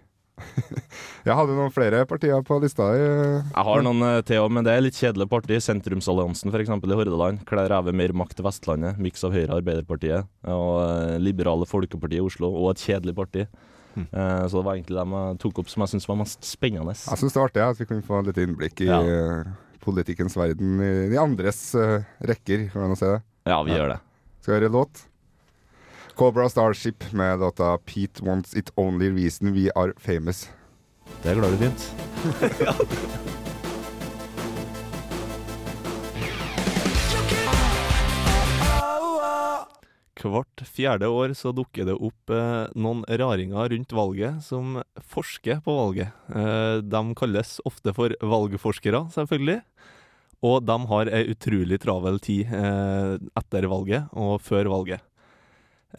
Jeg 1.23 1.35
hadde 1.37 1.53
noen 1.55 1.69
flere 1.71 2.01
partier 2.09 2.41
på 2.43 2.57
lista. 2.59 2.87
i- 2.97 3.43
Jeg 3.53 3.65
har 3.67 3.81
noen 3.85 4.01
eh, 4.01 4.21
til 4.25 4.41
òg, 4.41 4.49
men 4.51 4.63
det 4.65 4.73
er 4.73 4.81
litt 4.81 4.97
kjedelige 4.97 5.29
partier. 5.29 5.61
Sentrumsalliansen 5.61 6.49
f.eks. 6.51 6.69
i 6.73 6.97
Hordaland. 6.97 7.45
Kler 7.45 7.69
ræve 7.69 7.93
mer 7.93 8.09
makt 8.17 8.35
til 8.35 8.45
Vestlandet. 8.45 8.97
Miks 8.97 9.23
av 9.23 9.31
Høyre 9.31 9.51
og 9.53 9.61
Arbeiderpartiet 9.61 10.25
og 10.49 10.81
eh, 10.89 11.19
Liberale 11.21 11.65
Folkepartiet 11.69 12.17
i 12.19 12.25
Oslo. 12.25 12.49
Og 12.49 12.71
et 12.73 12.81
kjedelig 12.81 13.15
parti. 13.15 13.45
Mm. 13.93 14.07
så 14.49 14.57
det 14.57 14.63
var 14.65 14.73
egentlig 14.73 14.95
dem 14.97 15.11
jeg 15.13 15.37
tok 15.37 15.59
opp 15.61 15.67
som 15.69 15.83
jeg 15.83 15.89
syntes 15.91 16.07
var 16.09 16.15
mest 16.17 16.41
spennende. 16.49 16.95
Jeg 16.97 17.19
syns 17.21 17.35
det 17.35 17.37
var 17.43 17.51
artig 17.51 17.61
at 17.61 17.77
vi 17.77 17.85
kunne 17.85 18.01
få 18.07 18.23
litt 18.25 18.39
innblikk 18.41 18.81
i 18.81 18.87
Ja. 18.89 19.43
Politikkens 19.83 20.37
verden 20.39 20.79
i 20.81 20.91
de 21.11 21.19
andres 21.21 21.59
uh, 21.75 22.01
rekker, 22.23 22.69
kan 22.73 22.87
man 22.87 22.99
si 22.99 23.09
det. 23.09 23.21
Ja, 23.49 23.59
vi 23.67 23.75
gjør 23.75 23.95
det. 23.95 23.99
Skal 24.41 24.53
vi 24.53 24.59
høre 24.61 24.73
låt? 24.73 25.05
Cobra 26.15 26.49
Starship 26.49 27.11
med 27.11 27.39
låta 27.39 27.77
'Pete 27.77 28.23
Wants 28.25 28.53
It 28.53 28.71
Only 28.75 29.09
Reason 29.11 29.53
We 29.53 29.69
Are 29.75 29.93
Famous'. 29.97 30.47
Det 31.23 31.35
klarer 31.35 31.51
du 31.51 31.57
fint. 31.57 31.93
Hvert 40.23 40.63
fjerde 40.69 41.09
år 41.11 41.33
så 41.35 41.51
dukker 41.55 41.87
det 41.89 41.95
opp 41.97 42.31
eh, 42.33 42.69
noen 42.79 43.03
raringer 43.07 43.71
rundt 43.73 43.95
valget 43.95 44.43
som 44.45 44.77
forsker 45.13 45.59
på 45.65 45.75
valget. 45.75 46.13
Eh, 46.31 46.77
de 46.85 47.01
kalles 47.19 47.57
ofte 47.67 47.93
for 47.95 48.15
valgforskere, 48.21 49.05
selvfølgelig. 49.15 49.61
Og 50.43 50.63
de 50.67 50.77
har 50.89 51.11
ei 51.15 51.23
utrolig 51.31 51.79
travel 51.83 52.19
tid 52.23 52.51
eh, 52.51 53.15
etter 53.39 53.67
valget 53.71 54.11
og 54.15 54.41
før 54.43 54.71
valget. 54.73 55.03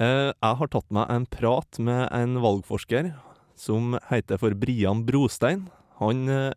Eh, 0.00 0.32
jeg 0.32 0.58
har 0.60 0.72
tatt 0.72 0.90
meg 0.94 1.10
en 1.12 1.26
prat 1.30 1.78
med 1.78 2.08
en 2.12 2.36
valgforsker 2.42 3.12
som 3.54 3.94
heter 4.10 4.40
for 4.42 4.56
Brian 4.58 5.04
Brostein. 5.06 5.68
Han 6.00 6.28
eh, 6.28 6.52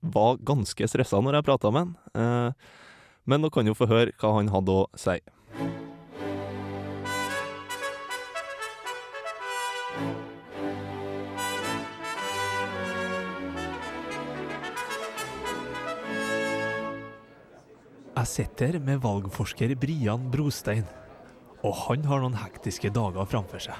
var 0.00 0.38
ganske 0.46 0.88
stressa 0.88 1.20
når 1.20 1.40
jeg 1.40 1.48
prata 1.48 1.72
med 1.74 1.86
han, 1.86 1.96
eh, 2.14 2.74
men 3.26 3.42
dere 3.42 3.54
kan 3.56 3.66
jo 3.66 3.74
få 3.74 3.88
høre 3.90 4.14
hva 4.20 4.36
han 4.38 4.52
hadde 4.54 4.76
å 4.76 4.86
si. 4.94 5.18
Jeg 18.16 18.28
sitter 18.30 18.78
med 18.80 19.02
valgforsker 19.04 19.74
Brian 19.76 20.30
Brostein, 20.32 20.86
og 21.60 21.74
han 21.82 22.06
har 22.08 22.22
noen 22.22 22.38
hektiske 22.40 22.88
dager 22.88 23.26
framfor 23.28 23.60
seg. 23.60 23.76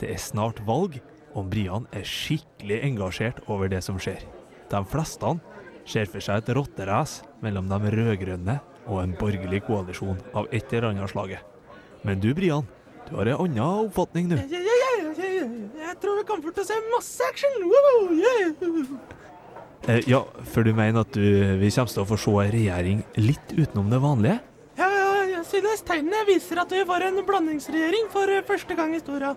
Det 0.00 0.08
er 0.14 0.22
snart 0.22 0.62
valg, 0.64 0.96
og 1.36 1.50
Brian 1.52 1.84
er 1.92 2.06
skikkelig 2.08 2.78
engasjert 2.86 3.42
over 3.52 3.68
det 3.68 3.82
som 3.84 3.98
skjer. 4.00 4.22
De 4.72 4.80
fleste 4.88 5.34
ser 5.84 6.08
for 6.08 6.24
seg 6.24 6.40
et 6.40 6.54
rotterace 6.56 7.28
mellom 7.44 7.68
de 7.68 7.92
rød-grønne 7.92 8.56
og 8.86 9.02
en 9.02 9.12
borgerlig 9.20 9.60
koalisjon 9.68 10.24
av 10.32 10.48
et 10.56 10.72
eller 10.72 10.94
annet 10.94 11.12
slaget. 11.12 11.44
Men 12.00 12.24
du, 12.24 12.30
Brian, 12.32 12.64
du 13.10 13.18
har 13.18 13.28
en 13.28 13.44
annen 13.44 13.60
oppfatning 13.90 14.32
nå. 14.32 14.40
Jeg, 14.40 14.64
jeg, 14.72 15.12
jeg, 15.20 15.52
jeg 15.82 16.00
tror 16.00 16.22
vi 16.22 16.26
kommer 16.32 16.56
til 16.56 16.64
å 16.64 16.70
se 16.72 16.80
masse 16.94 17.28
action! 17.28 17.60
Wow, 17.68 18.08
yeah. 18.16 19.25
Eh, 19.86 20.02
ja, 20.10 20.24
for 20.50 20.66
du 20.66 20.72
mener 20.74 21.04
at 21.04 21.14
du, 21.14 21.22
vi 21.60 21.70
kommer 21.70 21.92
til 21.92 22.02
å 22.02 22.08
få 22.08 22.18
se 22.18 22.32
en 22.42 22.50
regjering 22.54 23.02
litt 23.20 23.52
utenom 23.54 23.92
det 23.92 24.00
vanlige? 24.02 24.40
Ja, 24.80 24.88
ja, 24.90 25.10
jeg 25.30 25.44
synes 25.46 25.84
tegnene 25.86 26.24
viser 26.26 26.58
at 26.58 26.72
vi 26.74 26.82
får 26.88 27.06
en 27.06 27.22
blandingsregjering 27.28 28.10
for 28.10 28.32
eh, 28.32 28.42
første 28.46 28.74
gang 28.78 28.94
i 28.94 28.98
historia. 28.98 29.36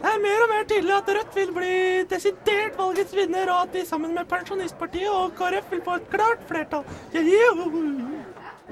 Det 0.00 0.08
er 0.08 0.22
mer 0.22 0.42
og 0.46 0.48
mer 0.48 0.62
tydelig 0.64 0.94
at 0.96 1.10
Rødt 1.12 1.34
vil 1.36 1.50
bli 1.52 1.74
desidert 2.08 2.78
valgets 2.80 3.12
vinner, 3.12 3.50
og 3.52 3.66
at 3.66 3.74
de 3.76 3.82
sammen 3.84 4.14
med 4.16 4.24
Pensjonistpartiet 4.30 5.10
og 5.12 5.34
KrF 5.36 5.68
vil 5.74 5.82
få 5.84 5.98
et 6.00 6.06
klart 6.14 6.46
flertall. 6.48 6.86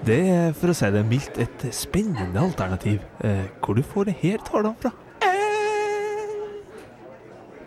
Det 0.09 0.17
er, 0.23 0.57
for 0.57 0.73
å 0.73 0.79
si 0.79 0.89
det 0.95 1.05
mildt, 1.11 1.43
et 1.45 1.67
spennende 1.77 2.41
alternativ. 2.41 3.05
Eh, 3.21 3.45
hvor 3.61 3.77
du 3.77 3.85
får 3.85 4.09
det 4.09 4.17
her 4.23 4.41
tallene 4.49 4.81
fra? 4.81 4.95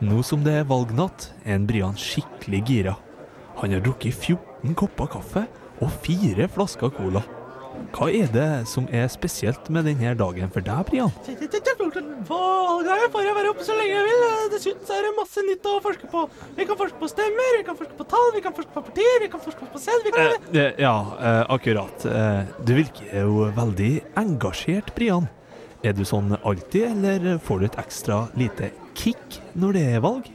Nå 0.01 0.23
som 0.25 0.41
det 0.41 0.57
er 0.57 0.65
valgnatt, 0.65 1.29
er 1.45 1.59
en 1.59 1.69
Brian 1.69 1.93
skikkelig 1.93 2.65
gira. 2.65 2.97
Han 3.61 3.75
har 3.75 3.83
drukket 3.85 4.15
14 4.17 4.73
kopper 4.77 5.09
kaffe 5.17 5.45
og 5.81 5.93
fire 6.01 6.47
flasker 6.49 6.89
cola. 6.97 7.21
Hva 7.91 8.07
er 8.13 8.29
det 8.31 8.47
som 8.69 8.85
er 8.93 9.07
spesielt 9.11 9.69
med 9.73 9.85
denne 9.89 10.13
dagen 10.17 10.51
for 10.53 10.63
deg, 10.65 10.81
Brian? 10.87 11.11
Valgdagen 12.27 13.11
får 13.13 13.25
jeg 13.25 13.35
være 13.37 13.51
oppe 13.51 13.65
så 13.65 13.75
lenge 13.77 13.95
jeg 13.95 14.07
vil. 14.07 14.23
Dessuten 14.53 14.93
er 14.95 15.07
det 15.07 15.11
masse 15.17 15.43
nytt 15.47 15.67
å 15.69 15.75
forske 15.83 16.09
på. 16.11 16.23
Vi 16.57 16.67
kan 16.69 16.79
forske 16.79 17.01
på 17.01 17.09
stemmer, 17.11 17.57
vi 17.57 17.65
kan 17.67 17.79
forske 17.79 17.97
på 17.97 18.07
tall, 18.13 18.29
vi 18.35 18.43
kan 18.45 18.55
forske 18.57 18.75
på 18.75 18.85
partier, 18.89 19.17
vi 19.23 19.31
kan 19.33 19.43
forske 19.43 19.67
på. 19.67 19.83
Vi 20.05 20.15
kan... 20.15 20.31
Eh, 20.31 20.61
eh, 20.61 20.81
ja, 20.85 20.95
eh, 21.19 21.41
akkurat. 21.57 22.05
Eh, 22.05 22.53
du 22.65 22.73
virker 22.77 23.11
jo 23.23 23.49
veldig 23.57 23.91
engasjert, 24.21 24.93
Brian. 24.97 25.29
Er 25.81 25.97
du 25.97 26.03
sånn 26.05 26.35
alltid, 26.37 26.91
eller 26.91 27.41
får 27.41 27.61
du 27.61 27.69
et 27.71 27.81
ekstra 27.81 28.23
lite 28.37 28.71
kick 28.97 29.41
når 29.57 29.79
det 29.79 29.85
er 29.95 30.03
valg? 30.05 30.31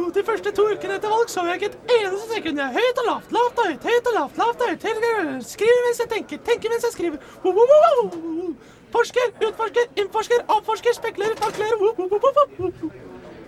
Woo! 0.00 0.10
De 0.14 0.22
første 0.24 0.52
to 0.56 0.64
ukene 0.72 0.96
etter 0.96 1.12
valg 1.12 1.28
så 1.32 1.44
jeg 1.48 1.60
ikke 1.60 1.70
et 1.70 1.94
eneste 1.98 2.26
sekund. 2.34 2.60
Jeg 2.60 2.66
er 2.66 2.74
høyt 2.78 3.00
og 3.02 3.06
lavt, 3.10 3.32
lavt 3.36 3.56
og 3.60 3.64
høyt, 3.68 3.82
høyt 3.90 4.06
og 4.10 4.14
lavt, 4.16 4.34
lavt 4.40 4.62
og 4.64 4.66
høyt. 4.70 4.82
høyt. 4.88 5.44
Skriver 5.52 5.80
mens 5.86 5.98
jeg 6.02 6.08
tenker, 6.14 6.36
tenker 6.48 6.72
mens 6.72 6.84
jeg 6.88 6.94
skriver. 6.96 7.18
Woo, 7.44 7.52
woo, 7.56 7.66
woo. 7.72 8.54
Forsker, 8.94 9.26
utforsker, 9.46 9.84
innforsker, 10.00 10.38
avforsker, 10.56 10.92
spekulerer, 10.96 11.36
kalkulerer. 11.38 11.76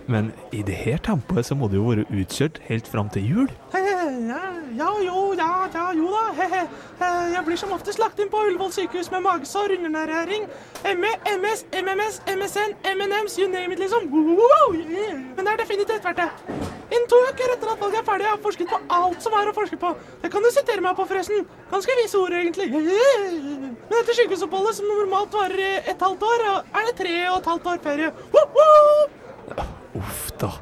Men 0.07 0.31
i 0.51 0.61
det 0.61 0.75
her 0.75 0.97
tempoet 1.03 1.45
så 1.47 1.55
må 1.55 1.67
det 1.71 1.77
jo 1.79 1.89
være 1.89 2.05
utkjørt 2.11 2.61
helt 2.69 2.87
fram 2.87 3.09
til 3.09 3.23
jul. 3.27 3.49
He, 3.73 3.79
he, 3.79 3.82
ja, 4.27 4.41
ja, 4.77 4.89
jo, 5.01 5.33
ja, 5.37 5.69
ja, 5.73 5.85
jo 5.93 6.11
da. 6.11 6.23
He, 6.37 6.47
he. 6.53 6.61
Eh, 6.99 7.33
Jeg 7.33 7.45
blir 7.45 7.57
som 7.57 7.71
oftest 7.75 7.99
lagt 7.99 8.19
inn 8.19 8.29
på 8.31 8.41
Ullevål 8.47 8.71
sykehus 8.73 9.09
med 9.11 9.23
magesår, 9.25 9.73
underernæring, 9.77 10.47
ME, 10.99 11.11
MS, 11.37 11.65
MMS, 11.81 12.21
MSN, 12.27 12.75
MNMs, 12.93 13.37
you 13.39 13.47
name 13.49 13.73
it, 13.73 13.79
liksom. 13.79 14.09
Woo, 14.11 14.73
yeah. 14.75 15.19
Men 15.35 15.45
det 15.45 15.53
er 15.53 15.61
definitivt 15.63 16.05
verdt 16.05 16.21
det. 16.23 16.29
Innen 16.93 17.07
to 17.09 17.21
uker 17.29 17.55
etter 17.55 17.71
at 17.73 17.79
valget 17.81 17.99
er 18.01 18.05
ferdig, 18.05 18.25
jeg 18.25 18.31
har 18.31 18.37
jeg 18.37 18.43
forsket 18.43 18.73
på 18.73 18.81
alt 18.97 19.23
som 19.25 19.37
er 19.39 19.49
å 19.49 19.55
forske 19.55 19.79
på. 19.81 19.93
Det 20.21 20.29
kan 20.33 20.45
du 20.45 20.49
sitere 20.53 20.83
meg 20.85 20.97
på, 20.97 21.07
forresten. 21.09 21.47
Ganske 21.71 21.95
vise 22.01 22.19
ord, 22.19 22.35
egentlig. 22.37 22.69
Men 22.73 23.97
etter 24.01 24.19
sykehusoppholdet, 24.19 24.77
som 24.77 24.91
normalt 24.91 25.33
varer 25.33 25.89
et 25.89 26.05
halvt 26.07 26.27
år, 26.29 26.45
er 26.61 26.91
det 26.91 26.93
tre 26.99 27.15
og 27.31 27.39
et 27.39 27.49
halvt 27.53 27.71
år 27.73 27.81
ferie. 27.87 28.13
Uff 29.93 30.31
da. 30.41 30.53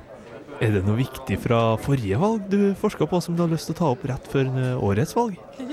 Er 0.62 0.70
det 0.76 0.84
noe 0.86 0.94
viktig 1.00 1.40
fra 1.42 1.60
forrige 1.82 2.20
valg 2.22 2.44
du 2.52 2.60
forska 2.78 3.08
på 3.10 3.18
som 3.26 3.34
du 3.34 3.42
har 3.42 3.50
lyst 3.50 3.66
til 3.70 3.74
å 3.74 3.80
ta 3.80 3.88
opp 3.96 4.04
rett 4.06 4.28
før 4.30 4.46
eh, 4.62 4.84
årets 4.86 5.16
valg? 5.18 5.40
Eh, 5.58 5.72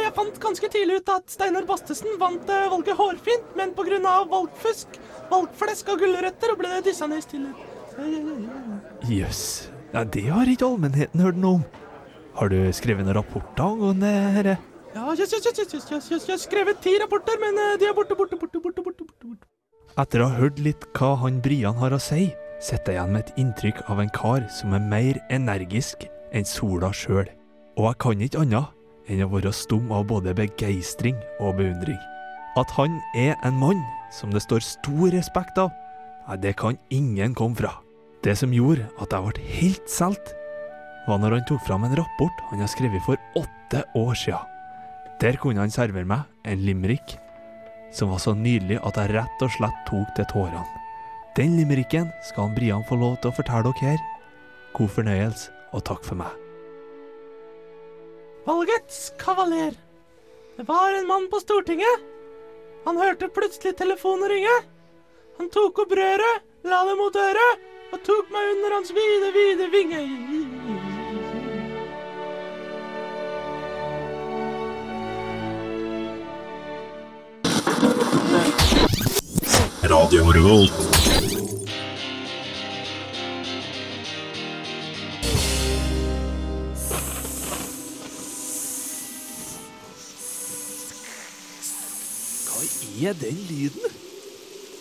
Jeg 0.00 0.12
fant 0.16 0.38
ganske 0.40 0.70
tidlig 0.72 0.96
ut 1.02 1.12
at 1.12 1.28
Steinar 1.28 1.66
Bastesen 1.68 2.16
vant 2.22 2.48
eh, 2.48 2.70
valget 2.72 2.96
hårfint, 2.96 3.52
men 3.58 3.74
pga. 3.76 4.00
valgfusk, 4.32 4.96
valgflesk 5.28 5.92
og 5.92 6.00
gulrøtter 6.06 6.56
ble 6.56 6.72
det 6.78 6.86
dyssa 6.88 7.06
ned 7.10 7.20
i 7.20 7.26
stillhet. 7.28 7.56
Jøss. 9.12 9.44
Ja, 9.92 10.04
det 10.04 10.24
har 10.32 10.48
ikke 10.48 10.72
allmennheten 10.72 11.20
hørt 11.20 11.36
noe 11.36 11.60
om. 11.60 11.64
Har 12.40 12.48
du 12.48 12.58
skrevet 12.72 13.04
noen 13.04 13.18
rapporter 13.20 13.66
angående 13.66 14.10
dette? 14.40 14.56
Ja, 14.96 15.04
jøss, 15.12 15.36
jøss, 15.36 15.52
jøss, 15.52 16.10
jeg 16.10 16.32
har 16.32 16.40
skrevet 16.48 16.80
ti 16.80 16.96
rapporter, 17.02 17.36
men 17.44 17.60
de 17.78 17.84
er 17.90 17.94
borte, 17.94 18.16
borte, 18.16 18.40
borte, 18.40 18.56
borte, 18.56 18.80
borte, 18.80 19.04
borte, 19.04 19.26
borte. 19.28 19.46
Etter 20.00 20.22
å 20.22 20.30
ha 20.30 20.38
hørt 20.40 20.58
litt 20.62 20.86
hva 20.96 21.16
han 21.20 21.42
Brian 21.44 21.76
har 21.76 21.92
å 21.92 21.98
si, 22.00 22.30
sitter 22.60 22.92
jeg 22.92 22.98
igjen 22.98 23.14
med 23.14 23.24
et 23.24 23.40
inntrykk 23.40 23.82
av 23.90 24.00
en 24.02 24.12
kar 24.14 24.44
som 24.52 24.74
er 24.76 24.84
mer 24.92 25.20
energisk 25.32 26.06
enn 26.36 26.46
sola 26.46 26.92
sjøl. 26.94 27.28
Og 27.78 27.86
jeg 27.88 28.00
kan 28.04 28.24
ikke 28.24 28.44
annet 28.44 29.10
enn 29.10 29.24
å 29.24 29.30
være 29.32 29.52
stum 29.56 29.90
av 29.94 30.06
både 30.10 30.34
begeistring 30.36 31.16
og 31.40 31.56
beundring. 31.58 31.98
At 32.60 32.70
han 32.76 32.98
er 33.16 33.36
en 33.46 33.56
mann 33.58 33.80
som 34.12 34.34
det 34.34 34.42
står 34.44 34.62
stor 34.66 35.14
respekt 35.14 35.58
av, 35.58 35.70
det 36.38 36.54
kan 36.60 36.76
ingen 36.94 37.34
komme 37.34 37.58
fra. 37.58 37.72
Det 38.22 38.36
som 38.38 38.52
gjorde 38.54 38.86
at 39.00 39.14
jeg 39.14 39.24
ble 39.24 39.46
helt 39.56 39.90
solgt, 39.90 40.34
var 41.08 41.18
når 41.18 41.38
han 41.38 41.46
tok 41.48 41.64
fram 41.66 41.86
en 41.88 41.96
rapport 41.98 42.44
han 42.50 42.62
har 42.62 42.70
skrevet 42.70 43.02
for 43.06 43.18
åtte 43.40 43.82
år 43.98 44.14
siden. 44.14 44.46
Der 45.20 45.40
kunne 45.40 45.64
han 45.64 45.72
servere 45.72 46.06
meg 46.06 46.28
en 46.48 46.62
limerick 46.64 47.16
som 47.92 48.12
var 48.12 48.22
så 48.22 48.36
nydelig 48.36 48.78
at 48.86 49.00
jeg 49.00 49.16
rett 49.16 49.42
og 49.42 49.56
slett 49.56 49.82
tok 49.88 50.14
til 50.16 50.28
tårene. 50.30 50.79
Den 51.36 51.56
limericken 51.56 52.08
skal 52.22 52.48
han 52.48 52.54
Brian 52.54 52.82
få 52.88 52.96
lov 52.98 53.20
til 53.22 53.30
å 53.30 53.36
fortelle 53.36 53.70
dere 53.70 53.92
her. 53.92 54.00
God 54.74 54.90
fornøyelse, 54.96 55.52
og 55.70 55.84
takk 55.86 56.02
for 56.02 56.18
meg. 56.18 56.32
Valgets 58.48 59.12
kavaler. 59.20 59.76
Det 60.56 60.66
var 60.66 60.96
en 60.96 61.06
mann 61.06 61.28
på 61.30 61.38
Stortinget. 61.40 62.02
Han 62.84 62.98
hørte 62.98 63.30
plutselig 63.30 63.76
telefonen 63.78 64.28
ringe. 64.32 64.56
Han 65.38 65.50
tok 65.54 65.84
opp 65.84 65.94
røret, 65.94 66.42
la 66.66 66.82
det 66.88 66.96
mot 66.98 67.16
øret, 67.16 67.66
og 67.94 68.02
tok 68.06 68.32
meg 68.34 68.54
under 68.56 68.74
hans 68.78 68.90
vide, 68.96 69.30
vide 69.36 69.70
vinge. 69.70 70.02
Radio 79.90 80.32
Revolt. 80.32 80.99
Er 93.00 93.18
den 93.18 93.42
lyden? 93.48 93.98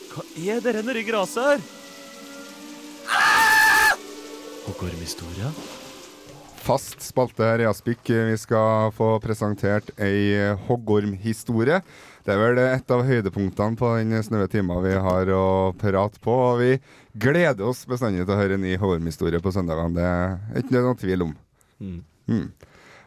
Hva 0.10 0.26
er 0.36 0.64
det 0.66 0.86
nedi 0.86 1.06
gresset 1.08 1.46
her? 1.46 1.68
Og 4.70 4.76
Gorm 4.78 5.00
fast 6.70 7.02
spalte 7.02 7.46
her 7.48 7.64
i 7.64 7.66
Aspik. 7.66 8.04
Vi 8.06 8.38
skal 8.38 8.92
få 8.94 9.16
presentert 9.24 9.90
ei 9.98 10.52
hoggormhistorie. 10.68 11.80
Det 12.26 12.36
er 12.36 12.42
vel 12.42 12.60
et 12.62 12.92
av 12.94 13.02
høydepunktene 13.08 13.80
på 13.80 13.90
den 13.98 14.14
snaue 14.26 14.50
timen 14.52 14.84
vi 14.84 14.94
har 14.94 15.32
å 15.34 15.72
prate 15.80 16.22
på. 16.22 16.36
Og 16.52 16.62
vi 16.62 16.72
gleder 17.18 17.66
oss 17.66 17.86
bestandig 17.90 18.22
til 18.26 18.36
å 18.36 18.40
høre 18.40 18.60
en 18.60 18.66
ny 18.68 18.76
hoggormhistorie 18.78 19.42
på 19.42 19.54
søndagene. 19.56 19.96
Det 19.98 20.06
er 20.12 20.62
ikke 20.62 20.84
noe 20.86 21.00
tvil 21.00 21.26
om. 21.26 21.34
Mm. 21.80 22.00
Mm. 22.30 22.46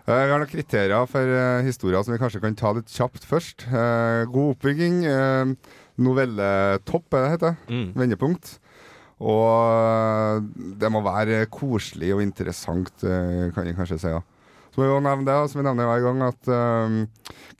Eh, 0.02 0.24
vi 0.26 0.32
har 0.32 0.40
noen 0.40 0.50
kriterier 0.50 1.06
for 1.06 1.36
eh, 1.36 1.62
historier 1.66 2.02
som 2.02 2.14
vi 2.14 2.18
kanskje 2.18 2.40
kan 2.42 2.56
ta 2.58 2.72
litt 2.74 2.90
kjapt 2.90 3.22
først. 3.28 3.68
Eh, 3.70 4.24
god 4.32 4.56
oppbygging. 4.56 5.04
eh, 5.06 5.52
Novelletopp, 6.02 7.06
er 7.12 7.20
det 7.20 7.22
det 7.22 7.32
heter. 7.36 7.56
Mm. 7.70 7.88
Vendepunkt. 8.00 8.56
Og 9.22 9.46
eh, 9.78 10.42
det 10.82 10.90
må 10.90 11.04
være 11.06 11.44
koselig 11.54 12.10
og 12.16 12.24
interessant, 12.24 12.90
eh, 13.06 13.52
kan 13.54 13.68
vi 13.68 13.76
kanskje 13.78 14.00
si. 14.02 14.10
Ja. 14.10 14.24
Så 14.72 14.80
må 14.80 14.88
vi 14.88 14.94
også 14.96 15.04
nevne 15.04 15.28
det, 15.28 15.50
som 15.52 15.60
vi 15.60 15.66
nevner 15.68 15.86
hver 15.90 16.02
gang, 16.06 16.22
at 16.24 16.48
um, 16.48 16.94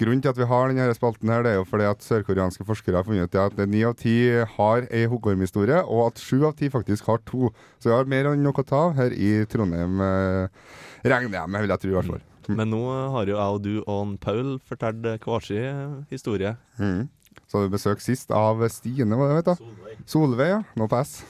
grunnen 0.00 0.22
til 0.24 0.30
at 0.32 0.38
vi 0.40 0.46
har 0.48 0.70
denne 0.70 0.94
spalten, 0.96 1.28
her, 1.28 1.42
det 1.44 1.50
er 1.52 1.58
jo 1.58 1.66
fordi 1.68 1.84
at 1.84 2.06
sørkoreanske 2.06 2.64
forskere 2.64 2.96
har 2.96 3.04
funnet 3.04 3.28
ut 3.28 3.36
at 3.36 3.60
ni 3.68 3.82
av 3.84 3.98
ti 4.00 4.14
har 4.54 4.86
ei 4.88 5.04
hoggormhistorie, 5.12 5.82
og 5.84 6.06
at 6.06 6.24
sju 6.24 6.46
av 6.48 6.56
ti 6.56 6.72
faktisk 6.72 7.12
har 7.12 7.20
to. 7.28 7.52
Så 7.76 7.92
vi 7.92 7.94
har 7.98 8.08
mer 8.08 8.30
enn 8.32 8.40
nok 8.40 8.62
å 8.64 8.64
ta 8.64 8.80
av 8.88 8.96
her 8.96 9.12
i 9.12 9.42
Trondheim, 9.44 10.00
eh, 10.00 10.76
regner 11.04 11.42
jeg 11.42 11.52
med, 11.52 11.66
vil 11.66 11.76
jeg 11.76 11.84
tro 11.84 11.92
i 11.92 11.98
hvert 12.00 12.12
fall. 12.14 12.28
Men 12.58 12.70
nå 12.72 12.82
har 13.14 13.26
jo 13.30 13.36
jeg 13.38 13.56
og 13.56 13.62
du 13.64 13.74
og 13.86 14.14
Paul 14.22 14.54
fortalt 14.68 15.02
hver 15.24 15.44
sin 15.46 16.06
historie. 16.10 16.56
Mm. 16.78 17.08
Så 17.48 17.58
hadde 17.58 17.68
vi 17.70 17.74
besøk 17.76 18.00
sist 18.04 18.30
av 18.32 18.60
Stine, 18.72 19.16
hva 19.16 19.28
det 19.28 19.38
vet 19.40 19.48
du? 19.60 19.66
Solveig. 20.08 20.48
ja. 20.48 20.60
No 20.76 20.86
pass. 20.88 21.22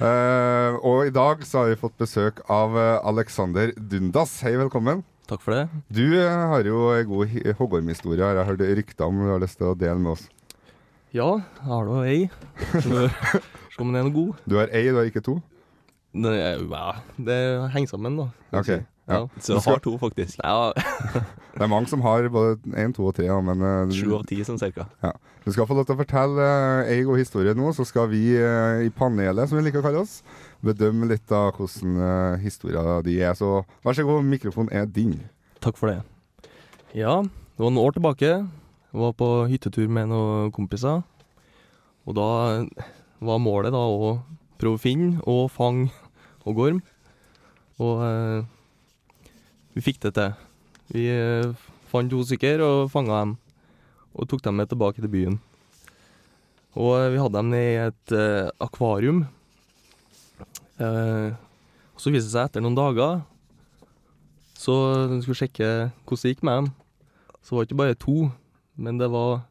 uh, 0.00 0.76
og 0.88 1.06
i 1.08 1.12
dag 1.14 1.44
så 1.44 1.62
har 1.64 1.72
vi 1.72 1.80
fått 1.80 1.96
besøk 2.00 2.40
av 2.52 2.76
eh, 2.80 2.98
Alexander 3.04 3.72
Dundas. 3.76 4.38
Hei, 4.44 4.54
velkommen. 4.60 5.02
Takk 5.28 5.40
for 5.44 5.56
det. 5.56 5.64
Du 5.88 6.04
eh, 6.18 6.28
har 6.52 6.64
jo 6.68 6.90
en 6.92 7.08
god 7.08 7.28
hi- 7.32 7.54
hoggormhistorie, 7.60 8.24
har 8.24 8.40
jeg 8.40 8.48
hørt 8.52 8.64
rykter 8.80 9.06
om 9.08 9.20
du 9.24 9.30
har 9.32 9.40
lyst 9.44 9.60
til 9.60 9.70
å 9.72 9.76
dele 9.78 9.96
med 10.00 10.14
oss. 10.16 10.26
Ja, 11.14 11.28
jeg 11.60 11.68
har 11.68 11.88
da 11.88 12.00
ei. 12.08 12.22
Skal 12.74 13.08
Se 13.74 13.82
om 13.82 13.90
den 13.90 14.00
er 14.00 14.04
noe 14.08 14.14
god. 14.14 14.42
Du 14.48 14.56
har 14.60 14.68
ei, 14.72 14.84
du 14.90 14.98
har 15.00 15.08
ikke 15.08 15.22
to? 15.24 15.38
Det, 16.14 16.30
ja, 16.70 16.82
det 17.26 17.38
henger 17.74 17.90
sammen, 17.90 18.18
da. 18.20 18.28
Ok, 18.54 18.68
si. 18.68 18.76
Ja. 19.08 19.20
Så 19.42 19.58
har 19.60 19.80
to, 19.84 19.96
faktisk. 20.00 20.38
Ja, 20.42 20.72
Det 21.54 21.62
er 21.62 21.70
mange 21.70 21.86
som 21.86 22.02
har 22.02 22.26
både 22.34 22.56
én, 22.74 22.90
to 22.96 23.04
og 23.06 23.12
tre, 23.14 23.28
ja, 23.28 23.36
men 23.44 23.60
eh, 23.62 23.92
Sju 23.94 24.16
av 24.16 24.24
ti, 24.26 24.40
sånn 24.42 24.58
cirka. 24.58 24.88
Ja. 25.04 25.12
Du 25.44 25.52
skal 25.54 25.68
få 25.68 25.76
lov 25.76 25.84
til 25.86 25.94
å 25.94 26.00
fortelle 26.00 26.46
eh, 26.48 26.90
ei 26.96 27.04
god 27.06 27.20
historie 27.20 27.52
nå, 27.54 27.68
så 27.76 27.84
skal 27.86 28.08
vi 28.10 28.22
eh, 28.34 28.80
i 28.88 28.90
panelet, 28.90 29.46
som 29.46 29.60
vi 29.60 29.62
liker 29.68 29.82
å 29.82 29.86
kalle 29.86 30.02
oss, 30.02 30.16
bedømme 30.66 31.06
litt 31.12 31.30
av 31.30 31.52
hvordan 31.54 32.40
historia 32.42 32.96
di 33.06 33.20
er. 33.22 33.36
Så 33.38 33.60
vær 33.86 33.94
så 33.94 34.06
god, 34.08 34.26
mikrofonen 34.26 34.72
er 34.74 34.88
din. 34.90 35.14
takk 35.62 35.78
for 35.78 35.92
det. 35.92 36.00
Ja, 36.96 37.20
det 37.22 37.62
var 37.62 37.70
noen 37.70 37.84
år 37.84 37.94
tilbake. 38.00 38.32
Jeg 38.94 39.02
var 39.04 39.14
på 39.18 39.28
hyttetur 39.50 39.86
med 39.90 40.10
noen 40.10 40.50
kompiser. 40.54 41.04
Og 42.04 42.16
da 42.18 42.26
var 43.24 43.38
målet 43.42 43.72
da 43.74 43.80
å 43.80 44.16
prøve 44.60 44.78
å 44.78 44.82
finne 44.82 45.22
og 45.30 45.48
fange. 45.54 45.90
Og 46.44 46.60
eh, 48.06 48.42
vi 49.74 49.84
fikk 49.84 50.00
det 50.06 50.14
til. 50.16 50.32
Vi 50.94 51.04
eh, 51.10 51.50
fant 51.90 52.10
to 52.10 52.22
stykker 52.26 52.62
og 52.64 52.92
fanga 52.92 53.20
dem. 53.24 53.36
Og 54.14 54.28
tok 54.30 54.44
dem 54.44 54.58
med 54.60 54.70
tilbake 54.70 55.02
til 55.02 55.10
byen. 55.10 55.38
Og 56.78 56.96
eh, 56.98 57.10
vi 57.14 57.20
hadde 57.22 57.38
dem 57.38 57.54
i 57.58 57.66
et 57.82 58.14
uh, 58.14 58.50
akvarium. 58.62 59.24
Uh, 60.78 61.34
og 61.94 62.02
så 62.02 62.10
viste 62.10 62.26
det 62.26 62.34
seg 62.34 62.48
etter 62.48 62.64
noen 62.64 62.78
dager 62.78 63.22
så 64.64 64.74
de 65.10 65.20
skulle 65.20 65.36
sjekke 65.36 65.66
hvordan 66.06 66.22
det 66.22 66.30
gikk 66.32 66.46
med 66.46 66.56
dem. 66.56 66.70
Så 67.44 67.54
var 67.54 67.64
det 67.64 67.68
ikke 67.68 67.80
bare 67.82 67.98
to, 68.00 68.30
men 68.80 69.00
det 69.00 69.10
var 69.12 69.42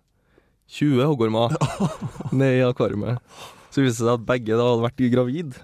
20 0.74 1.06
hoggormer 1.06 1.54
nede 2.40 2.58
i 2.58 2.66
akvariet. 2.66 3.22
Så 3.70 3.84
viste 3.84 4.02
det 4.02 4.08
seg 4.08 4.16
at 4.16 4.26
begge 4.26 4.58
da 4.58 4.66
hadde 4.72 4.86
vært 4.88 5.04
gravid, 5.14 5.60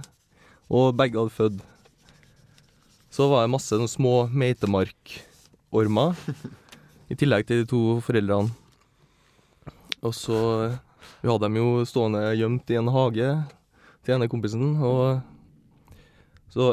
og 0.70 0.94
begge 1.00 1.18
hadde 1.18 1.34
født. 1.34 1.64
Så 3.20 3.26
var 3.28 3.42
det 3.44 3.52
masse 3.52 3.76
sånne 3.76 3.92
små 3.92 4.14
meitemarkormer, 4.32 6.20
i 7.12 7.16
tillegg 7.20 7.50
til 7.50 7.58
de 7.60 7.66
to 7.68 7.80
foreldrene. 8.00 8.54
Og 10.00 10.14
så 10.16 10.38
Vi 11.20 11.28
hadde 11.28 11.44
dem 11.44 11.58
jo 11.60 11.82
stående 11.84 12.22
gjemt 12.40 12.72
i 12.72 12.78
en 12.80 12.88
hage 12.96 13.28
til 14.08 14.14
ene 14.16 14.30
kompisen, 14.32 14.78
og 14.80 15.20
så 16.54 16.68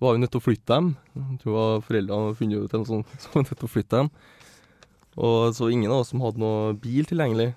var 0.00 0.14
vi 0.16 0.22
nødt 0.22 0.32
til 0.32 0.40
å 0.40 0.44
flytte 0.46 0.78
dem. 0.78 0.88
Jeg 1.12 1.40
tror 1.42 1.84
foreldrene 1.84 2.38
funnet 2.38 2.64
ut 2.64 2.76
en 2.78 2.86
sånn, 2.88 3.04
så 3.20 3.34
var 3.34 3.44
nødt 3.44 3.60
til 3.60 3.68
å 3.68 3.72
flytte 3.74 4.00
dem. 4.00 4.08
Og 5.20 5.52
så 5.58 5.68
ingen 5.68 5.92
av 5.92 6.06
oss 6.06 6.14
som 6.14 6.24
hadde 6.24 6.40
noe 6.40 6.72
bil 6.72 7.04
tilgjengelig, 7.04 7.50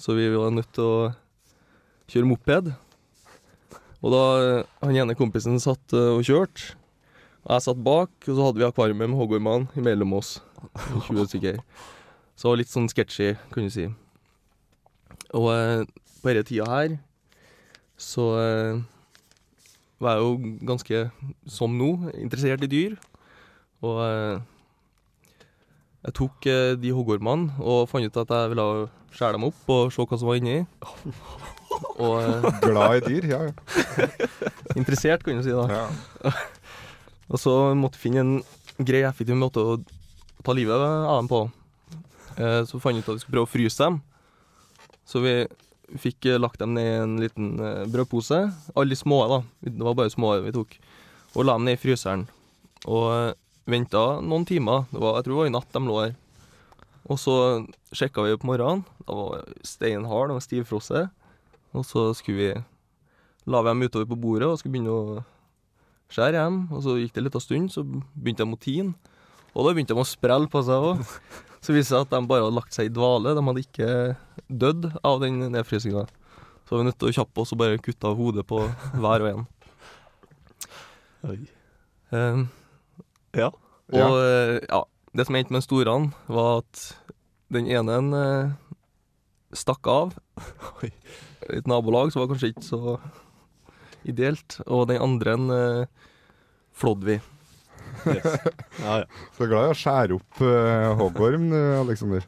så 0.00 0.16
vi 0.16 0.30
var 0.32 0.54
nødt 0.56 0.72
til 0.72 0.88
å 0.88 1.12
kjøre 2.08 2.30
moped. 2.30 2.72
Og 4.00 4.16
da 4.16 4.24
han 4.80 4.96
ene 4.96 5.18
kompisen 5.20 5.60
satt 5.60 5.92
eh, 5.92 6.14
og 6.16 6.24
kjørte, 6.24 6.72
jeg 7.44 7.64
satt 7.66 7.82
bak, 7.84 8.12
og 8.24 8.30
så 8.32 8.46
hadde 8.46 8.62
vi 8.62 8.66
akvariet 8.66 8.96
med 8.96 9.12
hoggormene 9.18 9.68
imellom 9.76 10.16
oss, 10.16 10.38
20 11.08 11.28
stykker. 11.28 11.60
Så 12.40 12.54
litt 12.56 12.72
sånn 12.72 12.88
sketchy, 12.90 13.34
kan 13.52 13.68
du 13.68 13.72
si. 13.72 13.86
Og 15.36 15.50
eh, 15.52 15.84
på 16.22 16.30
denne 16.32 16.46
tida 16.48 16.66
her, 16.70 16.96
så 18.00 18.30
eh, 18.40 18.80
var 20.02 20.16
jeg 20.16 20.24
jo 20.24 20.56
ganske, 20.72 21.02
som 21.46 21.76
nå, 21.78 21.90
interessert 22.16 22.64
i 22.64 22.70
dyr. 22.70 22.96
Og 23.84 24.00
eh, 24.06 24.42
jeg 26.04 26.16
tok 26.20 26.48
eh, 26.50 26.74
de 26.80 26.92
hoggormene 26.96 27.54
og 27.60 27.88
fant 27.88 28.04
ut 28.04 28.22
at 28.24 28.32
jeg 28.34 28.54
ville 28.54 28.68
skjære 29.14 29.36
dem 29.36 29.46
opp 29.48 29.70
og 29.72 29.92
se 29.94 30.04
hva 30.04 30.18
som 30.20 30.30
var 30.30 30.40
inni. 30.40 30.62
Og 31.98 32.20
eh, 32.22 32.44
Glad 32.62 32.96
i 33.00 33.00
dyr, 33.06 33.24
ja. 33.32 33.38
ja. 33.48 34.06
interessert, 34.78 35.24
kan 35.26 35.40
du 35.40 35.46
si 35.46 35.54
da. 35.54 35.88
Og 37.30 37.40
så 37.40 37.52
måtte 37.78 37.98
jeg 37.98 38.06
finne 38.08 38.24
en 38.24 38.34
grei, 38.84 39.04
effektiv 39.06 39.38
måte 39.38 39.62
å 39.62 39.76
ta 40.44 40.54
livet 40.56 40.74
av 40.76 41.20
dem 41.20 41.30
på. 41.30 41.44
Eh, 42.36 42.62
så 42.68 42.80
fant 42.82 42.96
vi 42.96 43.02
ut 43.02 43.08
at 43.08 43.16
vi 43.16 43.22
skulle 43.22 43.38
prøve 43.38 43.48
å 43.48 43.52
fryse 43.52 43.80
dem. 43.80 44.00
Så 45.08 45.22
vi 45.24 45.34
fikk 46.00 46.28
eh, 46.28 46.40
lagt 46.40 46.60
dem 46.60 46.74
ned 46.76 46.88
i 46.88 46.98
en 47.02 47.14
liten 47.22 47.54
eh, 47.60 47.84
brødpose. 47.90 48.40
Alle 48.74 48.92
de 48.94 48.98
små, 48.98 49.22
da. 49.30 49.40
Det 49.64 49.86
var 49.86 49.96
bare 49.98 50.12
små 50.12 50.34
vi 50.44 50.54
tok. 50.54 50.76
Og 51.34 51.46
la 51.46 51.56
dem 51.56 51.68
ned 51.68 51.78
i 51.78 51.80
fryseren. 51.80 52.26
Og 52.84 53.34
venta 53.70 54.04
noen 54.20 54.46
timer. 54.48 54.84
Det 54.90 55.00
var, 55.00 55.18
jeg 55.18 55.26
tror 55.26 55.34
det 55.34 55.40
var 55.40 55.50
i 55.50 55.56
natt 55.56 55.74
de 55.74 55.84
lå 55.86 55.98
her. 56.02 56.14
Og 57.04 57.20
så 57.20 57.36
sjekka 57.92 58.24
vi 58.24 58.36
på 58.40 58.48
morgenen. 58.48 58.84
Da 59.04 59.16
var 59.16 59.48
steinhard, 59.66 60.30
det 60.30 60.38
var 60.38 60.44
stivfrosset. 60.44 61.26
Og 61.74 61.86
så 61.88 62.10
skulle 62.16 62.40
vi 62.40 62.52
La 63.44 63.60
dem 63.60 63.82
utover 63.84 64.06
på 64.08 64.16
bordet 64.16 64.46
og 64.48 64.54
skulle 64.56 64.72
begynne 64.72 64.92
å 64.94 65.22
skjære 66.14 66.38
hjem. 66.40 66.60
Og 66.72 66.84
så 66.84 66.96
gikk 67.00 67.12
det 67.14 67.22
en 67.22 67.26
liten 67.28 67.44
stund, 67.44 67.72
så 67.74 67.84
begynte 67.84 68.46
de 68.46 68.56
å 68.56 68.60
tine. 68.62 69.14
Og 69.54 69.66
da 69.66 69.74
begynte 69.74 69.94
de 69.94 70.02
å 70.02 70.06
sprelle 70.08 70.50
på 70.50 70.62
seg 70.66 70.88
òg. 70.92 71.02
Så 71.64 71.72
viste 71.72 71.94
det 71.94 71.96
seg 71.96 72.02
at 72.04 72.10
de 72.12 72.28
bare 72.28 72.42
hadde 72.44 72.56
lagt 72.58 72.74
seg 72.76 72.90
i 72.90 72.92
dvale. 72.92 73.30
De 73.32 73.40
hadde 73.46 73.62
ikke 73.62 73.86
dødd 74.52 74.82
av 75.00 75.22
den 75.22 75.38
nedfrysinga. 75.54 76.02
Så 76.66 76.74
var 76.74 76.82
vi 76.82 76.88
nødt 76.90 76.98
til 77.00 77.08
å 77.08 77.14
kjappe 77.16 77.40
oss 77.40 77.54
og 77.54 77.60
bare 77.62 77.78
kutte 77.80 78.10
av 78.10 78.18
hodet 78.18 78.44
på 78.50 78.58
hver 79.00 79.24
og 79.24 79.28
en. 79.30 79.46
Oi. 81.30 81.38
Um, 82.12 82.42
Ja. 83.32 83.48
og 83.48 84.18
eh, 84.20 84.58
ja, 84.68 84.82
det 85.16 85.24
som 85.24 85.38
endte 85.38 85.56
med 85.56 85.64
storene, 85.64 86.12
var 86.28 86.60
at 86.60 86.82
den 87.54 87.66
ene 87.72 87.96
uh, 88.12 88.52
stakk 89.56 89.88
av. 89.88 90.12
Et 91.48 91.66
nabolag, 91.70 92.12
så 92.12 92.20
var 92.20 92.30
kanskje 92.34 92.52
ikke 92.52 92.66
så 92.68 92.98
ideelt. 94.10 94.58
Og 94.66 94.88
den 94.90 95.02
andre 95.02 95.36
eh, 95.58 96.10
flådde 96.74 97.10
vi. 97.10 97.20
Yes. 98.04 98.24
Ja, 98.84 98.96
ja. 99.00 99.04
Så 99.36 99.46
glad 99.48 99.68
i 99.68 99.72
å 99.72 99.76
skjære 99.78 100.16
opp 100.18 100.40
uh, 100.42 100.94
hoggorm, 100.98 101.46
du, 101.52 101.58
Aleksander. 101.78 102.24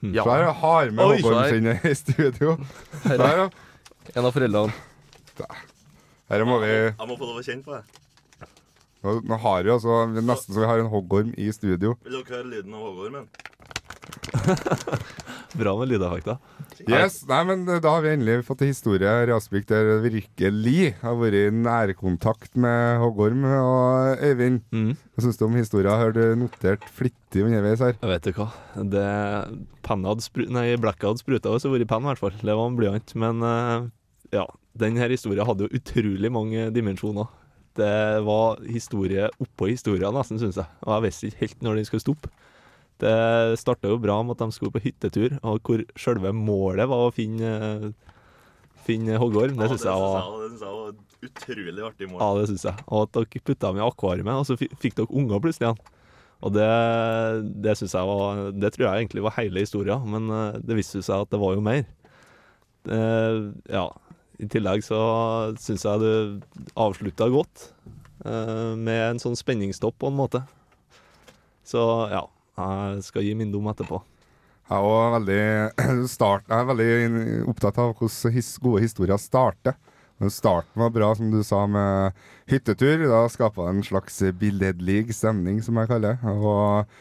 Ja. 0.00 0.24
Svær 0.24 0.46
har 0.62 0.92
med 0.96 1.16
Oi, 1.18 1.48
sin 1.50 1.66
i 1.74 1.94
studio. 1.98 2.54
Her 3.04 3.24
er 3.26 3.42
en 4.14 4.24
av 4.24 4.32
foreldrene. 4.32 4.72
Her 6.30 6.44
må 6.48 6.60
vi 6.62 6.70
Jeg 6.70 7.08
må 7.10 7.18
få 7.18 7.26
lov 7.26 7.40
å 7.40 7.44
kjenne 7.44 7.66
på 7.66 7.74
det. 7.74 7.82
Nå, 9.00 9.16
nå 9.24 9.36
har 9.42 9.64
vi 9.64 9.72
altså 9.72 10.02
nesten 10.12 10.54
så 10.54 10.60
vi 10.62 10.68
har 10.68 10.80
en 10.82 10.90
hoggorm 10.92 11.32
i 11.40 11.48
studio. 11.56 11.96
Vil 12.04 12.20
dere 12.20 12.36
høre 12.36 12.48
lyden 12.54 12.76
av 12.76 12.86
hoggormen? 12.88 13.28
Bra 15.60 15.72
med 15.80 15.90
lydeffekter. 15.90 16.36
Yes, 16.86 17.16
nei, 17.28 17.40
men 17.48 17.64
eh, 17.68 17.80
Da 17.82 17.96
har 17.96 18.04
vi 18.04 18.12
endelig 18.14 18.44
fått 18.46 18.62
en 18.64 18.70
historie 18.70 19.10
her 19.10 19.32
der 19.72 19.88
det 19.88 20.12
virkelig 20.14 20.92
har 21.02 21.16
vært 21.18 21.36
i 21.40 21.42
nærkontakt 21.56 22.54
med 22.60 23.00
hoggorm. 23.02 23.42
Og 23.50 24.22
Øyvind, 24.22 24.60
Mm. 24.70 24.92
hva 24.94 25.24
syns 25.24 25.40
du 25.40 25.44
om 25.48 25.58
historien? 25.58 25.90
Har 25.98 26.12
du 26.14 26.22
notert 26.38 26.86
flittig 26.94 27.42
underveis 27.44 27.82
her? 27.82 27.96
Jeg 28.00 28.10
vet 28.12 28.28
du 28.28 28.32
hva. 28.38 28.48
Det 28.94 29.08
hadde. 30.06 30.28
Nei, 30.54 30.68
spruta 31.20 31.50
hvis 31.52 31.66
det 31.66 31.70
hadde 31.70 31.80
vært 31.80 31.90
penn, 31.90 32.06
i 32.06 32.10
hvert 32.12 32.22
fall. 32.22 32.38
Det 32.40 32.56
var 32.60 32.66
en 32.70 32.78
blyant. 32.78 33.14
Men 33.18 33.42
eh, 33.42 33.88
ja, 34.38 34.46
denne 34.78 35.10
historien 35.10 35.46
hadde 35.48 35.66
jo 35.66 35.74
utrolig 35.80 36.30
mange 36.32 36.70
dimensjoner. 36.74 37.26
det 37.80 38.22
var 38.26 38.58
historie 38.66 39.28
oppå 39.40 39.68
historien, 39.70 40.12
nesten, 40.14 40.38
syns 40.42 40.56
jeg. 40.58 40.66
Og 40.86 40.94
jeg 40.96 41.04
visste 41.06 41.26
ikke 41.30 41.40
helt 41.46 41.62
når 41.62 41.76
de 41.78 41.84
skulle 41.88 42.02
stoppe. 42.02 42.30
Det 43.00 43.60
starta 43.60 43.90
jo 43.90 44.00
bra 44.00 44.18
med 44.22 44.36
at 44.36 44.44
de 44.44 44.56
skulle 44.56 44.74
på 44.74 44.82
hyttetur, 44.84 45.38
og 45.40 45.60
hvor 45.64 45.84
selve 46.00 46.32
målet 46.36 46.88
var 46.90 47.06
å 47.06 47.14
finne, 47.14 47.92
finne 48.86 49.20
hoggorm. 49.20 49.56
Det 49.56 49.70
syns 49.72 49.86
jeg 49.88 50.02
var 50.02 50.92
utrolig 51.20 51.86
artig 51.86 52.10
mål. 52.10 52.20
Ja, 52.20 52.28
det 52.40 52.50
syns 52.50 52.66
jeg. 52.68 52.84
Og 52.88 53.06
at 53.06 53.16
dere 53.16 53.44
putta 53.44 53.70
dem 53.70 53.80
i 53.80 53.86
akvariet, 53.86 54.28
og 54.34 54.46
så 54.48 54.58
fikk 54.60 54.98
dere 54.98 55.08
unger 55.08 55.42
plutselig 55.42 55.70
igjen. 55.70 55.96
Og 56.40 56.54
det, 56.56 56.68
det 57.60 57.74
synes 57.76 57.92
jeg 57.92 58.08
var 58.08 58.38
Det 58.56 58.70
tror 58.72 58.86
jeg 58.86 59.02
egentlig 59.02 59.24
var 59.26 59.36
hele 59.36 59.60
historien, 59.60 60.04
men 60.08 60.30
eh, 60.32 60.60
det 60.64 60.78
viste 60.78 61.02
seg 61.04 61.26
at 61.26 61.32
det 61.32 61.40
var 61.40 61.56
jo 61.56 61.64
mer. 61.64 61.82
Det, 62.88 63.00
ja. 63.68 63.88
I 64.40 64.48
tillegg 64.48 64.80
så 64.86 65.00
syns 65.60 65.84
jeg 65.84 66.00
du 66.00 66.70
avslutta 66.80 67.28
godt, 67.28 67.66
eh, 68.24 68.72
med 68.72 69.02
en 69.04 69.20
sånn 69.20 69.36
spenningstopp 69.36 69.98
på 70.00 70.08
en 70.08 70.16
måte. 70.16 70.40
Så 71.68 71.82
ja, 72.08 72.24
jeg 72.60 73.04
skal 73.08 73.26
gi 73.26 73.36
min 73.38 73.52
dom 73.52 73.68
etterpå. 73.72 74.00
Jeg 74.70 74.90
er 74.94 75.14
veldig, 75.16 75.44
start, 76.16 76.44
jeg 76.46 76.62
er 76.62 76.68
veldig 76.68 77.46
opptatt 77.50 77.78
av 77.82 77.94
hvordan 77.98 78.34
his, 78.36 78.52
gode 78.62 78.84
historier 78.84 79.18
starter. 79.18 79.78
Men 80.20 80.30
starten 80.30 80.82
var 80.82 80.92
bra, 80.92 81.08
som 81.16 81.30
du 81.32 81.40
sa, 81.42 81.64
med 81.66 82.12
hyttetur. 82.50 83.06
Da 83.08 83.24
skapa 83.32 83.64
det 83.64 83.72
en 83.72 83.86
slags 83.86 84.20
billedlig 84.36 85.14
stemning, 85.16 85.62
som 85.64 85.80
jeg 85.80 85.88
kaller 85.88 86.18
det. 86.20 86.34
Og, 86.36 86.92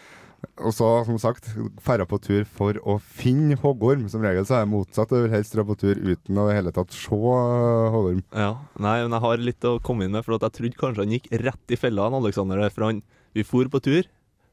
og 0.63 0.74
så, 0.74 0.88
som 1.04 1.19
sagt, 1.19 1.52
ferda 1.84 2.08
på 2.08 2.22
tur 2.24 2.48
for 2.48 2.80
å 2.88 2.95
finne 3.04 3.60
hoggorm. 3.60 4.08
Som 4.10 4.24
regel 4.24 4.48
så 4.48 4.62
er 4.62 4.63
det 4.63 4.72
motsatt. 4.72 5.12
Jeg 5.12 5.28
vil 5.28 5.36
helst 5.36 5.58
dra 5.58 5.67
på 5.67 5.76
tur 5.82 6.00
uten 6.00 6.39
å 6.39 6.48
i 6.48 6.54
det 6.54 6.62
hele 6.62 6.74
tatt 6.80 6.95
se 6.95 7.12
eh, 7.12 7.89
hoggorm. 7.91 8.24
Ja, 8.32 8.54
nei, 8.80 8.95
men 9.04 9.17
jeg 9.17 9.26
har 9.28 9.45
litt 9.52 9.67
å 9.67 9.76
komme 9.84 10.08
inn 10.08 10.15
med, 10.15 10.24
for 10.24 10.39
at 10.39 10.48
jeg 10.48 10.58
trodde 10.62 10.80
kanskje 10.80 11.04
han 11.04 11.17
gikk 11.19 11.30
rett 11.43 11.76
i 11.76 11.82
fella, 11.84 12.08
han 12.08 12.22
Alexander. 12.22 12.63
For 12.72 12.88
han, 12.88 13.04
vi 13.36 13.45
for 13.45 13.67
på 13.69 13.84
tur 13.84 14.08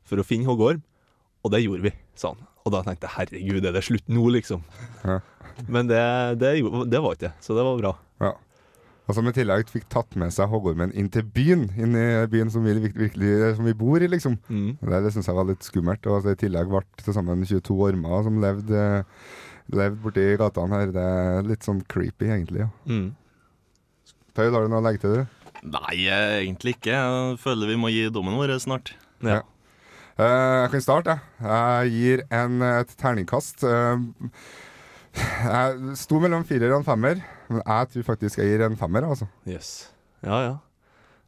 for 0.06 0.18
å 0.18 0.26
finne 0.26 0.50
hoggorm, 0.50 0.82
og 1.46 1.52
det 1.54 1.62
gjorde 1.62 1.86
vi, 1.86 1.94
sa 2.18 2.32
han. 2.34 2.42
Og 2.66 2.74
da 2.74 2.82
tenkte 2.82 3.06
jeg 3.06 3.14
herregud, 3.14 3.68
er 3.68 3.76
det 3.76 3.84
slutt 3.86 4.08
nå, 4.10 4.24
liksom? 4.34 4.64
Ja. 5.06 5.20
Men 5.70 5.88
det, 5.88 6.02
det, 6.42 6.58
det 6.90 7.00
var 7.00 7.14
ikke 7.14 7.28
det, 7.28 7.36
så 7.44 7.54
det 7.56 7.64
var 7.64 7.78
bra. 7.78 7.92
Ja. 8.24 8.32
Og 9.06 9.14
som 9.14 9.28
i 9.30 9.32
tillegg 9.34 9.68
fikk 9.70 9.84
tatt 9.92 10.16
med 10.18 10.34
seg 10.34 10.50
hoggormen 10.50 10.90
inn 10.98 11.08
til 11.14 11.22
byen, 11.30 11.68
inn 11.78 11.94
i 11.94 12.06
byen 12.30 12.50
som 12.50 12.64
vi, 12.66 12.74
virkelig, 12.82 13.34
som 13.54 13.68
vi 13.68 13.74
bor 13.78 14.02
i, 14.02 14.08
liksom. 14.10 14.34
Mm. 14.50 14.72
Det, 14.80 15.02
det 15.04 15.12
syns 15.14 15.30
jeg 15.30 15.38
var 15.38 15.46
litt 15.46 15.66
skummelt. 15.66 16.08
Og 16.10 16.18
at 16.18 16.32
i 16.34 16.40
tillegg 16.42 16.72
ble 16.72 16.82
til 17.04 17.14
sammen 17.14 17.46
22 17.46 17.76
ormer 17.86 18.26
som 18.26 18.40
levde, 18.42 18.82
levde 19.70 20.02
borti 20.02 20.26
gatene 20.42 20.82
her. 20.82 20.94
Det 20.96 21.06
er 21.06 21.46
litt 21.52 21.68
sånn 21.68 21.84
creepy, 21.86 22.32
egentlig. 22.34 22.66
ja. 22.66 22.72
Mm. 22.90 23.14
Paul, 24.36 24.52
har 24.52 24.66
du 24.66 24.74
noe 24.74 24.82
å 24.82 24.84
legge 24.84 25.00
til, 25.00 25.14
du? 25.14 25.46
Nei, 25.70 25.94
egentlig 26.10 26.74
ikke. 26.76 26.98
Jeg 26.98 27.38
føler 27.40 27.70
vi 27.70 27.78
må 27.80 27.88
gi 27.94 28.08
dommen 28.12 28.36
vår 28.36 28.56
snart. 28.62 28.92
Ja. 29.24 29.38
Eh, 29.38 29.52
jeg 30.16 30.70
kan 30.72 30.84
starte, 30.84 31.16
jeg. 31.16 31.50
Jeg 31.50 31.92
gir 31.96 32.22
en, 32.38 32.62
et 32.64 32.94
terningkast. 33.00 33.64
Eh, 33.66 34.30
jeg 35.16 35.96
sto 36.00 36.20
mellom 36.20 36.44
firer 36.48 36.72
og 36.72 36.82
en 36.82 36.88
femmer, 36.88 37.20
men 37.50 37.60
jeg 37.62 37.90
tror 37.92 38.08
faktisk 38.12 38.40
jeg 38.40 38.54
gir 38.54 38.64
en 38.66 38.78
femmer, 38.80 39.08
altså. 39.08 39.28
Yes. 39.48 39.90
Ja, 40.24 40.40
ja. 40.44 40.54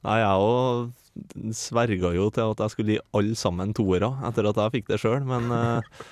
Nei, 0.07 0.20
jeg 0.22 0.48
òg 0.48 1.53
sverga 1.57 2.12
jo 2.14 2.29
til 2.31 2.53
at 2.53 2.61
jeg 2.62 2.72
skulle 2.74 2.94
gi 2.94 3.05
alle 3.18 3.38
sammen 3.38 3.72
toere 3.74 4.12
etter 4.29 4.46
at 4.51 4.61
jeg 4.62 4.74
fikk 4.77 4.92
det 4.92 5.01
sjøl, 5.03 5.24
men 5.27 5.51
eh, 5.55 6.03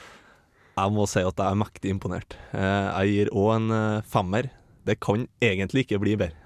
jeg 0.77 0.93
må 0.93 1.07
si 1.09 1.23
at 1.25 1.39
jeg 1.41 1.47
er 1.47 1.61
mektig 1.61 1.93
imponert. 1.95 2.37
Eh, 2.53 2.89
jeg 3.07 3.13
gir 3.15 3.33
òg 3.33 3.53
en 3.57 3.77
eh, 3.77 4.09
femmer. 4.11 4.51
Det 4.87 4.99
kan 5.03 5.25
egentlig 5.43 5.87
ikke 5.87 6.03
bli 6.03 6.17
bedre. 6.19 6.46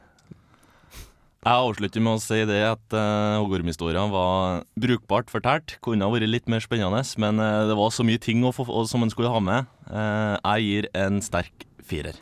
Jeg 1.41 1.57
avslutter 1.57 2.03
med 2.05 2.19
å 2.19 2.21
si 2.21 2.37
det 2.45 2.59
at 2.69 2.93
uh, 2.93 3.41
hoggormhistorien 3.41 4.11
var 4.13 4.59
brukbart 4.77 5.31
fortalt. 5.33 5.79
Kunne 5.81 6.05
ha 6.05 6.13
vært 6.13 6.29
litt 6.29 6.51
mer 6.53 6.61
spennende, 6.61 7.01
men 7.17 7.41
uh, 7.41 7.65
det 7.65 7.79
var 7.79 7.95
så 7.97 8.05
mye 8.05 8.21
ting 8.21 8.45
å 8.45 8.53
få, 8.53 8.67
som 8.85 9.07
en 9.07 9.13
skulle 9.13 9.33
ha 9.33 9.41
med. 9.41 9.71
Uh, 9.89 10.37
jeg 10.37 10.67
gir 10.67 10.91
en 11.01 11.17
sterk 11.25 11.65
firer. 11.81 12.19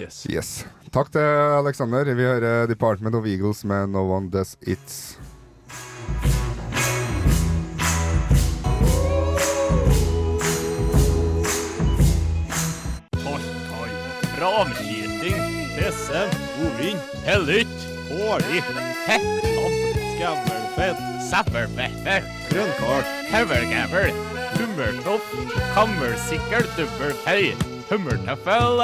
Yes. 0.00 0.22
Yes. 0.24 0.54
Takk 0.88 1.12
til 1.12 1.28
Alexander. 1.58 2.08
Vi 2.16 2.24
hører 2.24 2.64
Department 2.70 3.20
of 3.20 3.28
Eagles 3.28 3.60
med 3.68 3.92
No 3.92 4.06
One 4.08 4.32
Does 4.32 4.56
It. 4.64 4.88
Framskyting, 14.42 15.42
pisse, 15.76 16.20
godvin, 16.58 16.98
hellytt, 17.26 17.82
årlig, 18.10 18.62
hettam, 19.06 19.74
skammelfett, 20.14 21.02
sæppelfetter, 21.28 22.26
grønnkål, 22.48 23.04
høvelgævel, 23.30 24.16
hummertopp, 24.56 25.28
kammersikkel, 25.76 26.66
dubbelhøy, 26.74 27.52
hummertøffel. 27.92 28.82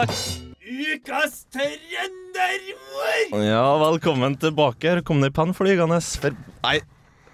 Ukas 0.79 1.41
trønderord! 1.51 3.43
Ja, 3.43 3.65
velkommen 3.83 4.39
tilbake. 4.39 4.93
Her 4.93 5.03
kom 5.03 5.27
det 5.27 5.33
pennflygende 5.35 5.99
penn 5.99 6.07
flygende. 6.07 6.23
For 6.23 6.39
Nei. 6.69 6.79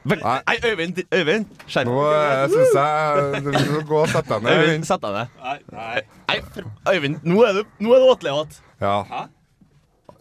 Vel, 0.04 0.20
nei, 0.20 0.56
Øyvind, 0.68 0.98
Øyvind, 1.16 1.44
skjerp 1.64 1.88
Nå 1.88 1.94
uh, 2.04 2.42
syns 2.52 2.74
jeg 2.76 3.38
du 3.44 3.70
må 3.72 3.78
gå 3.88 4.00
og 4.02 4.10
sette 4.12 4.34
deg 4.34 4.42
ned. 4.44 4.50
Øyvind, 4.52 4.68
Øyvind. 4.68 4.84
sett 4.90 5.00
deg 5.06 5.14
ned. 5.16 5.30
Nei, 5.44 5.54
nei. 5.72 6.02
Nei, 6.28 6.36
for- 6.52 6.92
Øyvind, 6.92 7.16
nå 7.24 7.38
er 7.48 7.56
du, 7.56 7.62
nå 7.86 7.94
er 7.96 8.02
du 8.02 8.10
åtelig 8.12 8.34
igjen. 8.34 8.58
Ja. 8.84 8.96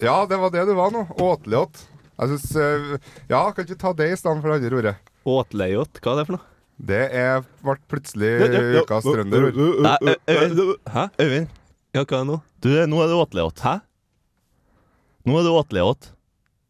ja, 0.06 0.16
det 0.30 0.40
var 0.40 0.54
det 0.56 0.64
du 0.70 0.74
var 0.78 0.94
nå. 0.96 1.02
Åtliåt. 1.20 1.82
Jeg 2.14 2.32
syns 2.32 2.48
uh, 2.56 2.96
Ja, 3.28 3.42
kan 3.52 3.66
ikke 3.68 3.80
ta 3.82 3.92
det 3.98 4.08
i 4.14 4.16
stedet 4.22 4.40
for 4.46 4.54
det 4.54 4.62
andre 4.62 4.80
ordet? 4.80 4.96
Åtleiot, 5.34 6.00
hva 6.04 6.14
er 6.14 6.22
det 6.22 6.26
for 6.30 6.38
noe? 6.38 6.48
Det 6.84 7.02
er, 7.16 7.44
ble 7.64 7.76
plutselig 7.92 8.32
ukas 8.84 9.04
trønderord. 9.06 9.60
Nei, 9.84 9.98
Ø- 10.00 10.16
Øyvind. 10.32 10.64
Hæ? 10.96 11.06
Øyvind, 11.22 11.52
Ja, 11.94 12.02
hva 12.08 12.18
er 12.18 12.24
det 12.24 12.30
nå? 12.32 12.40
du, 12.64 12.72
nå 12.90 13.04
er 13.04 13.12
du 13.12 13.20
igjen. 13.20 13.54
Hæ? 13.68 13.76
Nå 15.28 15.38
er 15.40 15.44
du 15.44 15.52
igjen. 15.76 16.10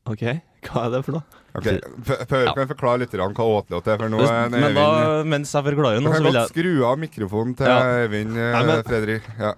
OK, 0.09 0.23
hva 0.67 0.87
er 0.87 0.91
det 0.97 1.05
for 1.05 1.19
noe? 1.19 1.42
Ok, 1.53 1.67
Før 2.07 2.23
Pør 2.25 2.47
kan 2.49 2.61
jeg 2.63 2.69
forklare 2.71 2.99
litt 3.03 3.11
hva 3.13 3.45
åtliåt 3.45 3.87
er, 3.93 3.97
for 4.01 4.09
nå 4.09 4.21
Men 4.23 4.63
Øyvind 4.63 4.77
da, 4.79 5.23
mens 5.35 5.51
jeg 5.53 5.67
forklarer 5.67 6.01
nå, 6.01 6.09
så 6.09 6.15
kan 6.15 6.23
vil 6.23 6.31
godt 6.31 6.39
jeg 6.39 6.53
skru 6.53 6.85
av 6.89 6.97
mikrofonen 7.03 7.55
til 7.59 7.69
Ja. 7.69 7.79
Øyvind 8.03 8.37
eh, 8.37 8.51
Nei, 8.57 8.63
men- 8.69 8.83
Fredrik. 8.87 9.27
Ja. 9.39 9.53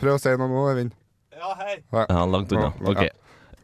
Prøv 0.00 0.14
å 0.14 0.20
si 0.22 0.34
noe 0.36 0.48
nå, 0.48 0.66
Eivind. 0.70 0.92
Ja, 1.40 1.54
hei. 1.58 1.78
Ja, 1.92 2.24
langt 2.28 2.52
unna. 2.52 2.72
Ok. 2.84 3.02
ja. 3.02 3.10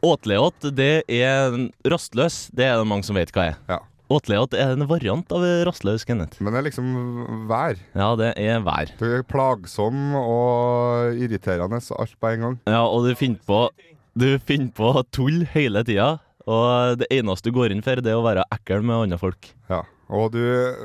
Åtleåt, 0.07 0.67
det 0.77 1.05
er 1.09 1.55
rastløs. 1.89 2.51
Det 2.55 2.65
er 2.67 2.77
det 2.81 2.87
mange 2.89 3.05
som 3.05 3.17
vet 3.17 3.33
hva 3.33 3.51
er. 3.53 3.57
Ja. 3.69 3.79
Åtleåt 4.13 4.55
er 4.55 4.75
en 4.77 4.85
variant 4.87 5.33
av 5.35 5.43
rastløs, 5.67 6.05
Kenneth. 6.07 6.39
Men 6.41 6.53
det 6.55 6.61
er 6.61 6.67
liksom 6.69 7.47
vær. 7.49 7.79
Ja, 7.97 8.13
det 8.19 8.35
er 8.39 8.61
vær. 8.63 8.93
Du 9.01 9.07
er 9.09 9.25
plagsom 9.27 10.15
og 10.21 11.17
irriterende 11.19 11.81
alt 11.81 12.15
på 12.21 12.33
en 12.35 12.45
gang. 12.45 12.59
Ja, 12.71 12.85
og 12.87 13.07
du 13.09 13.15
finner 13.19 13.43
på 13.47 13.69
Du 14.17 14.39
finner 14.39 14.71
på 14.73 14.93
tull 15.13 15.43
hele 15.53 15.83
tida. 15.85 16.19
Og 16.47 16.99
det 17.01 17.09
eneste 17.11 17.51
du 17.51 17.57
går 17.57 17.73
inn 17.75 17.83
for, 17.83 17.99
det 18.03 18.13
er 18.13 18.19
å 18.21 18.25
være 18.27 18.45
ekkel 18.55 18.85
med 18.87 18.97
andre 19.09 19.19
folk. 19.19 19.49
Ja. 19.71 19.81
Og 20.15 20.29
du, 20.37 20.39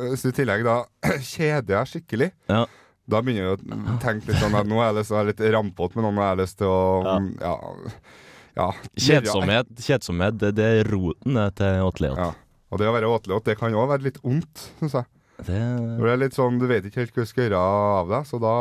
hvis 0.10 0.24
du 0.26 0.32
i 0.32 0.38
tillegg 0.39 0.63
da 0.65 0.80
kjeder 1.34 1.67
deg 1.76 1.89
skikkelig, 1.91 2.32
Ja. 2.50 2.63
da 3.12 3.21
begynner 3.21 3.54
du 3.60 3.76
å 3.76 3.97
tenke 4.02 4.32
litt 4.32 4.41
sånn 4.41 4.56
at 4.58 4.65
nå 4.69 4.80
har 4.82 4.89
jeg 4.89 4.97
lyst 5.02 5.12
til 5.12 5.17
å 5.17 5.19
være 5.21 5.30
litt 5.34 5.43
rampete 5.54 5.95
med 6.00 6.06
noen, 6.08 6.17
nå 6.17 6.24
har 6.26 6.34
jeg 6.36 6.41
lyst 6.41 6.58
til 6.63 6.71
å 6.71 6.82
Ja. 7.06 7.15
Ja. 7.45 7.54
ja, 8.58 8.67
Kjedsomhet, 8.97 9.69
kjedsomhet 9.86 10.39
det, 10.41 10.54
det 10.58 10.69
er 10.82 10.89
roten 10.89 11.38
til 11.60 11.86
åtelighet. 11.86 12.17
Ja. 12.26 12.32
Og 12.71 12.80
det 12.82 12.88
å 12.89 12.93
være 12.95 13.10
åtelighet, 13.13 13.45
det 13.52 13.58
kan 13.60 13.74
også 13.76 13.91
være 13.93 14.08
litt 14.10 14.21
ondt, 14.26 14.65
syns 14.80 14.97
jeg. 14.97 15.10
Det, 15.41 15.58
det 15.97 16.10
er 16.12 16.19
litt 16.21 16.36
sånn, 16.38 16.60
Du 16.62 16.67
vet 16.69 16.86
ikke 16.86 17.00
helt 17.02 17.15
hva 17.15 17.24
du 17.26 17.30
skal 17.30 17.43
gjøre 17.47 17.62
av 17.65 18.12
deg, 18.12 18.28
så 18.30 18.38
da 18.41 18.52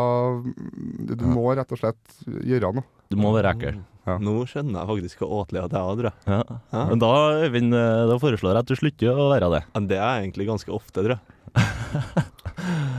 Du, 1.05 1.11
du 1.21 1.25
må 1.29 1.43
rett 1.57 1.73
og 1.77 1.81
slett 1.81 2.15
gjøre 2.49 2.71
noe. 2.79 2.87
du 3.13 3.17
må 3.21 3.33
være 3.37 3.53
ekkel. 3.57 3.81
Ja. 4.09 4.17
Nå 4.23 4.35
skjønner 4.49 4.81
jeg 4.81 4.91
faktisk 4.91 5.23
hva 5.23 5.29
åtelig 5.43 5.63
at 5.67 5.77
jeg 5.77 6.07
jeg. 6.07 6.15
Ja. 6.31 6.41
Ja. 6.73 6.85
Men 6.89 7.03
da, 7.03 7.13
Øyvind, 7.45 7.77
eh, 7.77 8.07
da 8.11 8.17
foreslår 8.23 8.55
jeg 8.57 8.65
at 8.65 8.71
du 8.71 8.79
slutter 8.79 9.21
å 9.21 9.29
være 9.35 9.53
det. 9.57 9.63
Men 9.77 9.87
det 9.91 10.01
er 10.01 10.09
jeg 10.09 10.27
egentlig 10.27 10.49
ganske 10.49 10.75
ofte, 10.75 11.05
tror 11.05 11.17
jeg. 11.17 11.21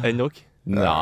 Enn 0.08 0.22
dere? 0.22 0.48
Nja 0.62 0.94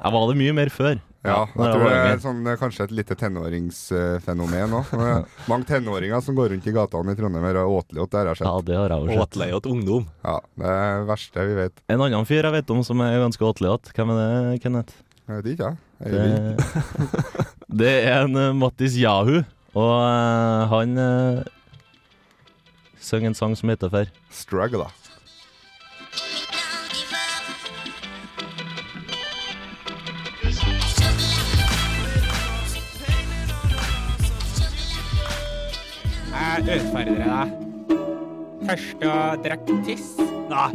Jeg 0.00 0.12
var 0.14 0.30
det 0.30 0.36
mye 0.38 0.52
mer 0.56 0.70
før. 0.72 1.00
Ja, 1.22 1.44
jeg 1.54 1.54
tror 1.54 1.84
det 1.84 1.98
er 2.02 2.16
sånn, 2.22 2.38
det 2.42 2.54
er 2.54 2.58
kanskje 2.58 2.86
et 2.88 2.94
lite 2.98 3.14
tenåringsfenomen 3.20 4.72
òg. 4.74 4.94
Mange 5.52 5.68
tenåringer 5.68 6.24
som 6.24 6.34
går 6.34 6.50
rundt 6.54 6.66
i 6.66 6.74
gatene 6.74 7.14
i 7.14 7.18
Trondheim 7.18 7.46
og 7.46 7.50
er 7.52 7.60
åteliåt, 7.62 8.10
det 8.10 8.18
har 8.18 8.30
jeg 8.32 8.42
Ja, 8.42 8.54
det 8.66 8.78
har 8.80 8.94
jeg 8.96 9.12
sett. 9.12 9.22
Åtleiot 9.28 9.68
ungdom. 9.70 10.08
Ja, 10.24 10.40
Det 10.58 10.72
er 10.72 10.98
det 10.98 11.06
verste 11.12 11.46
vi 11.46 11.54
vet. 11.60 11.84
En 11.94 12.02
annen 12.08 12.26
fyr 12.26 12.42
jeg 12.42 12.56
vet 12.56 12.74
om 12.74 12.82
som 12.88 13.04
er 13.06 13.20
ganske 13.22 13.46
åtelig 13.52 13.76
Hvem 13.94 14.14
er 14.16 14.18
det, 14.24 14.58
Kenneth? 14.64 14.98
Jeg 15.28 15.38
vet 15.38 15.52
ikke, 15.52 15.70
jeg. 15.70 15.76
Øyvind. 16.02 17.60
Det, 17.72 17.88
er 18.04 18.26
en 18.26 18.36
uh, 18.36 18.54
Mattis 18.56 18.98
Jahu, 19.00 19.38
og 19.74 19.92
uh, 19.96 20.68
han 20.68 20.98
uh, 20.98 21.40
synger 23.00 23.30
en 23.32 23.34
sang 23.34 23.56
som 23.56 23.72
heter 23.72 23.88
for 23.88 24.04
Struggle, 24.30 24.84
da. 24.84 24.90
Jeg 36.66 36.76
utfordrer 36.76 37.24
deg. 37.24 37.56
Første 38.68 39.08
å 39.08 39.18
drikke 39.48 39.80
tiss? 39.88 40.12
Nei. 40.52 40.70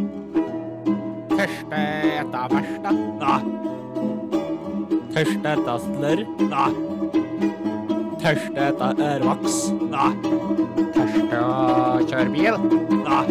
Første 1.37 1.87
ete 2.17 2.45
versta? 2.57 2.97
Nei. 3.21 3.76
Første 5.17 5.49
etter 5.49 5.77
slørr? 5.81 6.19
Nei. 6.45 6.65
Første 8.21 8.65
etter 8.67 8.99
ørvoks? 9.01 9.55
Nei. 9.89 10.09
Tørste 10.93 11.39
å 11.41 12.03
kjøre 12.05 12.27
bil? 12.35 12.59
Nei. 12.99 13.23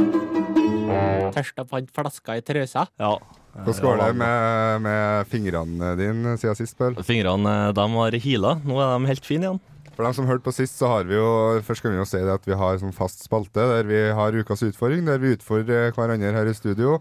Tørste 1.37 1.63
å 1.63 1.69
fant 1.71 1.93
flaska 1.95 2.35
i 2.41 2.43
trusa? 2.43 2.89
Ja. 2.99 3.13
Hvordan 3.61 3.85
går 3.85 4.03
det 4.03 4.09
med, 4.19 4.83
med 4.89 5.31
fingrene 5.31 5.93
dine 6.01 6.35
siden 6.43 6.59
sist, 6.59 6.75
Pøl? 6.81 6.99
Fingrene 7.07 7.55
de 7.79 7.87
har 7.95 8.19
hila. 8.25 8.57
Nå 8.67 8.83
er 8.83 8.91
de 8.97 9.13
helt 9.13 9.31
fine 9.31 9.47
igjen. 9.47 9.63
For 9.93 10.09
dem 10.09 10.19
som 10.19 10.27
hørte 10.27 10.49
på 10.49 10.57
sist, 10.59 10.75
så 10.81 10.91
har 10.91 11.07
vi 11.07 11.15
jo 11.15 11.29
Først 11.65 11.87
kan 11.87 11.95
vi 11.95 12.03
jo 12.03 12.09
si 12.09 12.19
det 12.19 12.35
at 12.35 12.51
vi 12.51 12.59
har 12.59 12.83
sånn 12.83 12.99
fast 12.99 13.23
spalte 13.29 13.63
der 13.77 13.87
vi 13.87 14.03
har 14.11 14.35
ukas 14.35 14.67
utfordring, 14.73 15.07
der 15.07 15.23
vi 15.23 15.37
utfordrer 15.39 15.95
hverandre 15.95 16.35
her 16.35 16.51
i 16.51 16.59
studio. 16.59 16.99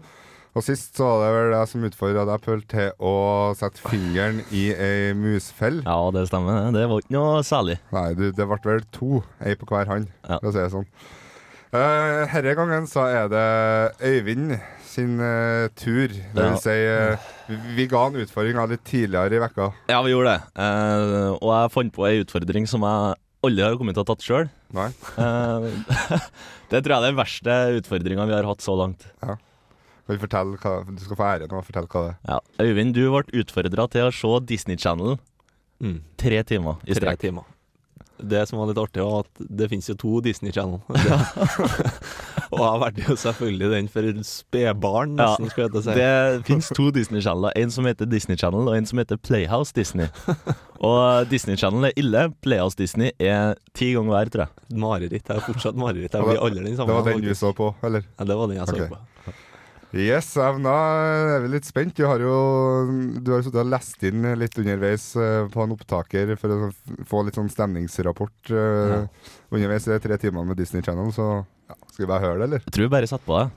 Og 0.56 0.64
sist 0.64 0.96
så 0.96 1.04
var 1.04 1.20
det 1.20 1.32
vel 1.34 1.50
jeg 1.52 1.68
som 1.68 1.82
utfordra 1.84 2.22
deg, 2.30 2.44
Pøl, 2.46 2.62
til 2.70 2.86
å 3.04 3.12
sette 3.58 3.82
fingeren 3.84 4.38
i 4.56 4.70
ei 4.72 5.10
musfell. 5.12 5.82
Ja, 5.84 5.98
det 6.16 6.22
stemmer. 6.30 6.70
Det 6.72 6.86
var 6.88 7.02
ikke 7.02 7.12
noe 7.12 7.42
særlig. 7.44 7.76
Nei, 7.92 8.06
du, 8.16 8.30
det 8.32 8.46
ble 8.48 8.58
vel 8.64 8.86
to, 8.94 9.20
ei 9.44 9.52
på 9.60 9.68
hver 9.68 9.90
hånd, 9.90 10.08
for 10.24 10.48
å 10.48 10.54
si 10.54 10.62
det 10.62 10.72
sånn. 10.72 10.88
Uh, 11.76 12.24
herre 12.30 12.54
gangen 12.56 12.86
så 12.88 13.04
er 13.10 13.28
det 13.28 13.44
Øyvind 14.08 14.54
sin 14.86 15.18
uh, 15.20 15.68
tur. 15.76 16.08
Det 16.08 16.40
vil 16.46 16.56
si, 16.62 16.76
uh, 16.88 17.26
vi 17.76 17.84
ga 17.90 18.06
en 18.08 18.16
utfordring 18.22 18.60
av 18.62 18.72
litt 18.72 18.84
tidligere 18.88 19.36
i 19.36 19.42
vekka. 19.42 19.66
Ja, 19.92 20.00
vi 20.06 20.14
gjorde 20.14 20.38
det. 20.38 20.54
Uh, 20.56 21.34
og 21.36 21.50
jeg 21.52 21.74
fant 21.74 21.96
på 21.98 22.06
ei 22.08 22.22
utfordring 22.22 22.70
som 22.70 22.86
jeg 22.86 23.18
aldri 23.44 23.66
har 23.66 23.76
kommet 23.76 23.98
til 23.98 24.06
å 24.06 24.06
ha 24.06 24.14
tatt 24.14 24.24
sjøl. 24.24 24.48
Det 26.70 26.80
tror 26.80 26.96
jeg 26.96 26.96
er 26.96 27.04
den 27.10 27.20
verste 27.20 27.58
utfordringa 27.82 28.24
vi 28.26 28.34
har 28.38 28.48
hatt 28.48 28.64
så 28.64 28.74
langt. 28.78 29.04
Ja. 29.20 29.36
Vil 30.06 30.18
du 30.18 30.22
fortelle 30.22 30.60
hva, 30.62 30.74
du 30.86 31.02
skal 31.02 31.18
få 31.18 31.26
æren 31.32 31.50
av 31.50 31.58
å 31.62 31.66
fortelle 31.66 31.90
hva 31.90 32.04
det 32.06 32.12
er. 32.14 32.18
Ja. 32.30 32.38
Øyvind, 32.62 32.94
du 32.94 33.02
ble 33.10 33.42
utfordra 33.42 33.88
til 33.90 34.06
å 34.06 34.14
se 34.14 34.32
Disney 34.46 34.76
Channel 34.78 35.18
Mm. 35.76 36.00
tre 36.16 36.42
timer 36.42 36.78
i 36.86 36.94
Tre 36.94 37.02
strekk. 37.02 37.18
timer. 37.20 37.44
Det 38.16 38.46
som 38.48 38.58
var 38.58 38.70
litt 38.70 38.78
artig, 38.80 39.02
var 39.04 39.26
at 39.26 39.42
det 39.58 39.66
finnes 39.68 39.88
jo 39.90 39.94
to 39.94 40.20
Disney 40.24 40.50
Channel. 40.50 40.80
Og 42.54 42.62
jeg 42.62 42.80
valgte 42.80 43.04
jo 43.10 43.16
selvfølgelig 43.20 43.68
den 43.74 43.88
for 43.92 44.08
spedbarn, 44.24 45.16
nesten, 45.18 45.50
skulle 45.50 45.68
jeg 45.68 45.84
si. 45.84 45.96
Det 45.98 46.46
finnes 46.48 46.70
to 46.78 46.90
Disney 46.94 47.20
Channel. 47.20 47.50
En 47.60 47.74
som 47.74 47.84
heter 47.84 48.08
Disney 48.08 48.38
Channel, 48.40 48.70
og 48.70 48.76
en 48.78 48.88
som 48.88 49.02
heter 49.02 49.20
Playhouse 49.20 49.74
Disney. 49.76 50.08
Og 50.86 51.28
Disney 51.28 51.56
Channel 51.56 51.88
er 51.88 51.92
ille. 51.96 52.22
Playhouse 52.44 52.76
Disney 52.76 53.12
er 53.20 53.54
ti 53.74 53.92
ganger 53.96 54.12
hver, 54.12 54.30
tror 54.32 54.42
jeg. 54.44 54.78
Mareritt. 54.80 55.28
Jeg 55.28 55.36
er 55.36 55.44
fortsatt 55.44 55.76
mareritt. 55.80 56.12
Jeg 56.12 56.24
blir 56.28 56.40
aldri 56.40 56.64
den 56.66 56.76
samme. 56.76 56.92
Det 56.92 56.98
var 57.00 57.12
den 57.12 57.24
du 57.24 57.34
så 57.34 57.52
på, 57.56 57.70
eller? 57.84 58.04
Ja, 58.18 58.26
det 58.28 58.36
var 58.36 58.50
den 58.52 58.58
jeg 58.60 58.68
så 58.68 58.76
okay. 58.76 58.88
på. 58.92 59.36
Yes, 59.94 60.32
Evna, 60.36 60.72
er 61.36 61.44
vi 61.44 61.52
litt 61.54 61.66
spent. 61.68 61.94
Du 61.96 62.04
har 62.08 62.20
jo 62.20 62.34
du 63.22 63.30
har 63.32 63.44
sittet 63.44 63.62
og 63.62 63.70
lest 63.70 64.02
inn 64.04 64.26
litt 64.36 64.58
underveis 64.58 65.04
eh, 65.16 65.46
på 65.52 65.62
en 65.62 65.74
opptaker 65.76 66.34
for 66.40 66.52
å 66.52 66.70
få 67.06 67.22
litt 67.24 67.38
sånn 67.38 67.50
stemningsrapport 67.52 68.50
ja. 68.50 69.04
underveis 69.54 69.86
i 69.86 69.94
de 69.94 70.00
tre 70.02 70.18
timene 70.20 70.50
med 70.50 70.58
Disney 70.58 70.82
Channel, 70.82 71.12
så 71.14 71.28
ja, 71.70 71.78
skal 71.92 72.02
vi 72.02 72.10
bare 72.10 72.24
høre 72.26 72.38
det, 72.42 72.48
eller? 72.48 72.66
Jeg 72.66 72.74
tror 72.74 72.88
vi 72.88 72.94
bare 72.96 73.10
setter 73.10 73.26
på 73.26 73.38
det. 73.38 73.48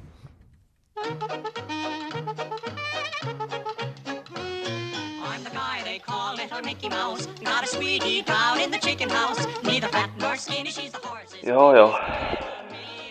I'm 5.26 5.44
the 5.44 5.54
guy 5.54 5.82
they 5.84 6.00
call 6.00 6.36
Little 6.38 6.62
Mickey 6.62 6.90
Mouse. 6.90 7.26
Got 7.42 7.64
a 7.64 7.68
sweetie 7.68 8.22
down 8.22 8.62
in 8.62 8.72
the 8.72 8.80
chicken 8.80 9.10
house. 9.10 9.42
Neither 9.64 9.90
fat 9.90 10.10
nor 10.22 10.36
skinny, 10.38 10.70
she's 10.70 10.92
the 10.94 11.02
horse's. 11.04 11.42
Ja, 11.44 11.74
ja. 11.74 11.90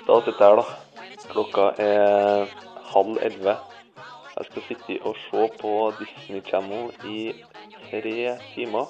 Da 0.07 0.23
sitter 0.23 0.39
jeg 0.39 0.49
her, 0.49 0.63
da. 0.63 0.67
Klokka 1.29 1.73
er 1.83 2.68
halv 2.95 3.19
elleve. 3.23 3.55
Jeg 4.39 4.47
skal 4.51 4.63
sitte 4.69 4.99
og 5.09 5.17
se 5.27 5.47
på 5.61 5.73
Disney 5.99 6.41
Channel 6.49 6.91
i 7.17 7.19
tre 7.91 8.37
timer. 8.55 8.87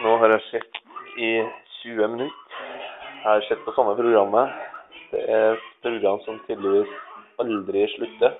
Nå 0.00 0.12
har 0.20 0.32
jeg 0.34 0.46
sett 0.50 0.82
i 1.20 1.32
20 1.80 2.12
minutter. 2.14 2.60
Jeg 3.20 3.26
har 3.26 3.48
sett 3.48 3.64
på 3.66 3.74
samme 3.76 3.96
programmet. 3.96 4.52
Det 5.10 5.24
er 5.28 5.56
et 5.56 5.66
program 5.84 6.20
som 6.24 6.38
tydeligvis 6.46 6.92
aldri 7.42 7.88
slutter. 7.96 8.38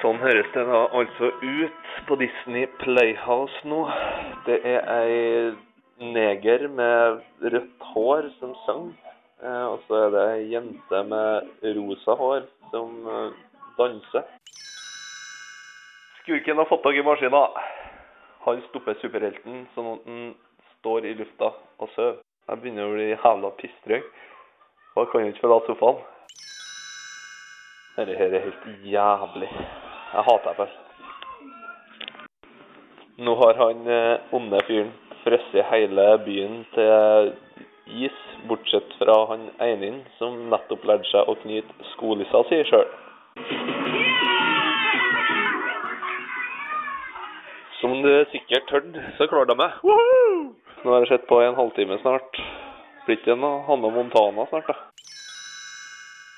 Sånn 0.00 0.16
høres 0.16 0.46
det 0.54 0.62
da 0.64 0.78
altså 0.96 1.28
ut 1.42 1.88
på 2.08 2.16
Disney 2.16 2.64
Playhouse 2.80 3.68
nå. 3.68 3.82
Det 4.46 4.56
er 4.64 4.86
ei 4.94 5.18
neger 6.14 6.64
med 6.72 7.18
rødt 7.52 7.84
hår 7.92 8.30
som 8.38 8.54
synger. 8.62 8.94
Eh, 9.44 9.66
og 9.68 9.82
så 9.84 9.98
er 10.06 10.14
det 10.14 10.22
ei 10.30 10.46
jente 10.54 11.02
med 11.10 11.66
rosa 11.76 12.16
hår 12.16 12.46
som 12.72 12.94
eh, 13.12 13.36
danser. 13.76 14.24
Skurken 16.22 16.62
har 16.62 16.70
fått 16.72 16.82
tak 16.86 16.96
i 16.96 17.04
maskina. 17.04 17.44
Han 18.46 18.64
stopper 18.70 18.96
superhelten 19.02 19.66
sånn 19.74 19.92
at 19.98 20.08
han 20.08 20.24
står 20.78 21.10
i 21.10 21.14
lufta 21.20 21.52
og 21.76 21.92
sover. 21.92 22.22
Jeg 22.48 22.62
begynner 22.64 22.88
å 22.88 22.96
bli 22.96 23.10
jævla 23.12 23.52
pisstrøy. 23.60 24.00
Og 24.96 25.04
jeg 25.04 25.12
kan 25.12 25.28
ikke 25.28 25.44
forlate 25.44 25.76
sofaen. 25.76 26.02
Dette 28.00 28.16
her 28.16 28.32
er 28.32 28.48
helt 28.48 28.68
jævlig. 28.96 29.52
Jeg 30.10 30.24
hater 30.26 30.50
Apple. 30.50 30.66
Nå 33.26 33.34
har 33.38 33.58
han 33.60 33.86
eh, 33.86 34.34
onde 34.34 34.58
fyren 34.66 34.90
frosset 35.22 35.68
hele 35.70 36.06
byen 36.24 36.64
til 36.74 37.30
is, 38.06 38.16
bortsett 38.48 38.94
fra 38.98 39.16
han 39.30 39.44
Einin, 39.62 40.00
som 40.18 40.38
nettopp 40.50 40.86
lærte 40.88 41.06
seg 41.12 41.30
å 41.30 41.36
knyte 41.42 41.90
skolissa 41.92 42.42
si 42.48 42.58
sjøl. 42.70 42.88
Som 47.80 48.00
du 48.02 48.12
sikkert 48.32 48.74
hørte, 48.74 49.06
så 49.18 49.30
klarte 49.30 49.54
jeg 49.54 49.62
meg. 49.62 49.78
Woohoo! 49.86 50.42
Nå 50.82 50.94
har 50.94 51.04
jeg 51.04 51.12
sett 51.12 51.28
på 51.30 51.38
i 51.42 51.46
en 51.46 51.58
halvtime 51.60 52.00
snart. 52.02 52.42
Blir 53.06 53.20
ikke 53.20 53.38
noe 53.38 53.62
Hanne 53.68 53.94
Montana 53.94 54.48
snart, 54.50 54.72
da. 54.72 54.90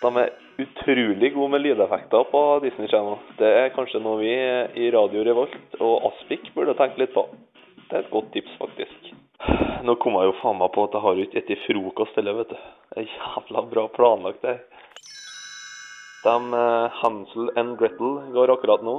De 0.02 0.10
er 0.18 0.32
utrolig 0.58 1.28
gode 1.30 1.50
med 1.52 1.62
lydeffekter 1.62 2.24
på 2.32 2.40
Disney 2.64 2.88
Channel. 2.90 3.20
Det 3.38 3.50
er 3.60 3.74
kanskje 3.76 4.00
noe 4.02 4.18
vi 4.18 4.32
i 4.34 4.88
Radio 4.90 5.22
Revolt 5.28 5.76
og 5.78 6.08
Aspik 6.08 6.48
burde 6.56 6.74
tenke 6.78 6.98
litt 7.04 7.14
på. 7.14 7.22
Det 7.86 7.94
er 7.94 8.02
et 8.02 8.10
godt 8.10 8.32
tips, 8.34 8.56
faktisk. 8.58 9.12
Nå 9.86 9.94
kom 10.02 10.18
jeg 10.18 10.30
jo 10.30 10.34
faen 10.40 10.58
meg 10.58 10.72
på 10.74 10.88
at 10.88 10.96
jeg 10.96 11.04
har 11.04 11.18
jo 11.18 11.28
ikke 11.28 11.44
spist 11.44 11.68
frokost 11.68 12.18
heller, 12.18 12.40
vet 12.40 12.50
du. 12.50 12.58
Det 12.90 13.04
er 13.04 13.14
jævla 13.14 13.64
bra 13.70 13.86
planlagt, 13.94 14.42
det. 14.42 14.58
De 16.22 16.36
eh, 16.64 16.98
Hansel 16.98 17.54
and 17.62 17.78
Gretel 17.78 18.18
går 18.34 18.56
akkurat 18.56 18.82
nå. 18.86 18.98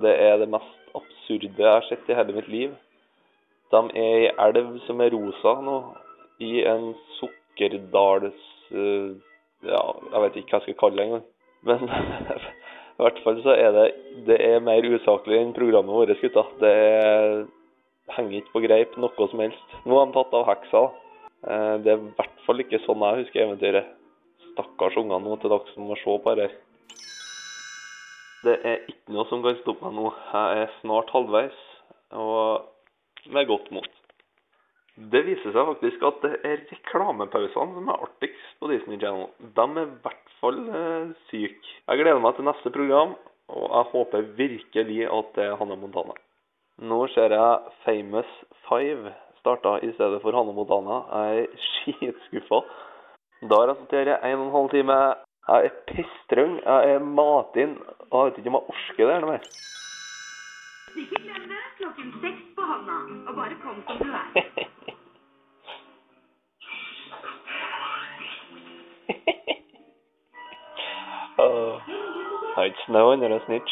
Det 0.00 0.16
er 0.16 0.40
det 0.40 0.48
mest 0.52 0.92
absurde 0.96 1.52
jeg 1.60 1.74
har 1.74 1.88
sett 1.90 2.08
i 2.08 2.16
hele 2.16 2.36
mitt 2.40 2.48
liv. 2.48 2.72
De 3.72 3.84
er 4.00 4.24
i 4.24 4.34
elv 4.48 4.78
som 4.88 5.04
er 5.04 5.12
rosa 5.12 5.58
nå, 5.60 5.80
i 6.40 6.62
en 6.64 6.94
sukkerdals... 7.20 8.44
ja, 9.66 9.82
jeg 10.12 10.22
vet 10.24 10.38
ikke 10.40 10.54
hva 10.54 10.60
jeg 10.60 10.66
skal 10.68 10.80
kalle 10.82 10.98
det 10.98 11.06
engang. 11.08 11.26
Men 11.68 11.84
i 12.98 13.02
hvert 13.04 13.20
fall 13.24 13.42
så 13.44 13.54
er 13.54 13.74
det, 13.74 13.86
det 14.28 14.38
er 14.44 14.64
mer 14.64 14.86
usaklig 14.86 15.40
enn 15.40 15.54
programmet 15.56 15.94
vårt, 15.94 16.14
gutta. 16.22 16.44
Det 16.62 16.70
er, 16.70 17.44
henger 18.16 18.40
ikke 18.40 18.54
på 18.54 18.64
greip 18.66 18.96
noe 19.00 19.28
som 19.32 19.42
helst. 19.42 19.76
Nå 19.84 19.98
har 19.98 20.08
de 20.08 20.16
tatt 20.16 20.38
av 20.38 20.48
heksa. 20.52 20.84
Eh, 21.46 21.74
Det 21.84 21.92
er 21.92 22.00
i 22.00 22.14
hvert 22.18 22.40
fall 22.46 22.64
ikke 22.64 22.82
sånn 22.86 23.04
jeg 23.06 23.24
husker 23.24 23.44
eventyret. 23.44 23.92
Stakkars 24.52 24.96
unger 24.98 25.22
nå 25.22 25.36
til 25.38 25.52
dags 25.52 25.74
som 25.74 25.86
må 25.86 25.98
se 25.98 26.16
på 26.22 26.34
her. 26.34 26.56
Det 28.46 28.54
er 28.62 28.84
ikke 28.86 29.14
noe 29.14 29.26
som 29.30 29.42
kan 29.42 29.58
stoppe 29.62 29.86
meg 29.86 29.98
nå. 29.98 30.10
Jeg 30.32 30.64
er 30.64 30.74
snart 30.80 31.10
halvveis, 31.14 31.62
og 32.14 33.30
med 33.34 33.48
godt 33.50 33.70
mot. 33.74 33.97
Det 34.98 35.20
viser 35.22 35.52
seg 35.54 35.66
faktisk 35.68 36.04
at 36.08 36.24
det 36.24 36.30
er 36.42 36.62
reklamepausene 36.72 37.76
som 37.76 37.90
er 37.92 38.00
artigst 38.02 38.54
på 38.58 38.70
Disney 38.72 38.98
Channel. 38.98 39.28
De 39.38 39.66
er 39.66 39.84
i 39.84 39.98
hvert 40.02 40.32
fall 40.40 40.58
eh, 40.74 41.12
syke. 41.30 41.74
Jeg 41.86 42.00
gleder 42.00 42.22
meg 42.22 42.34
til 42.34 42.48
neste 42.48 42.72
program, 42.74 43.12
og 43.46 43.68
jeg 43.68 43.88
håper 43.92 44.26
virkelig 44.40 45.04
at 45.06 45.30
det 45.36 45.44
er 45.46 45.54
Hanne 45.60 45.76
Montana. 45.78 46.16
Nå 46.82 46.98
ser 47.14 47.34
jeg 47.34 47.76
Famous 47.84 48.32
Five 48.66 49.12
starta 49.38 49.76
i 49.86 49.92
stedet 49.94 50.18
for 50.24 50.34
Hanne 50.34 50.54
Montana. 50.56 50.98
Jeg 51.14 51.44
er 51.44 51.62
skitskuffa. 51.68 52.60
Da 53.46 53.60
resulterer 53.70 54.16
jeg 54.16 54.32
en 54.32 54.42
og 54.42 54.46
en 54.48 54.56
halv 54.56 54.72
time. 54.74 54.96
Jeg 55.48 55.68
er 55.70 55.76
pisstrøng, 55.92 56.56
jeg 56.64 56.96
er 56.96 57.04
matinn, 57.06 57.78
jeg 58.02 58.24
vet 58.24 58.40
ikke 58.42 58.50
om 58.50 58.58
jeg 58.58 58.74
orker 58.74 59.06
det 59.06 59.14
her 59.14 59.28
mer. 59.30 59.46
Ikke 61.04 61.22
glem 61.22 61.46
det, 61.54 61.62
klokken 61.78 62.10
seks 62.24 62.42
på 62.58 62.66
Hanna, 62.72 62.98
og 63.28 63.38
bare 63.38 63.62
kom 63.62 63.78
som 63.86 64.02
du 64.02 64.10
er. 64.10 64.68
Du 71.38 72.64
it's 72.64 72.76
snowing 72.86 73.22
handler 73.22 73.32
a 73.32 73.38
snitch. 73.46 73.70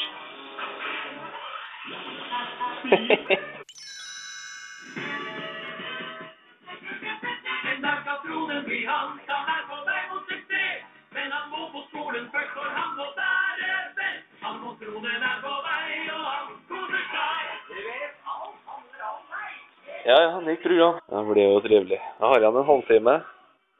Ja, 20.04 20.22
ja, 20.22 20.40
nytt 20.40 20.62
program. 20.62 21.00
Det 21.08 21.24
blir 21.24 21.42
jo 21.42 21.60
trivelig. 21.60 21.98
Jeg 21.98 22.26
har 22.28 22.38
igjen 22.38 22.56
en 22.56 22.70
halvtime. 22.70 23.16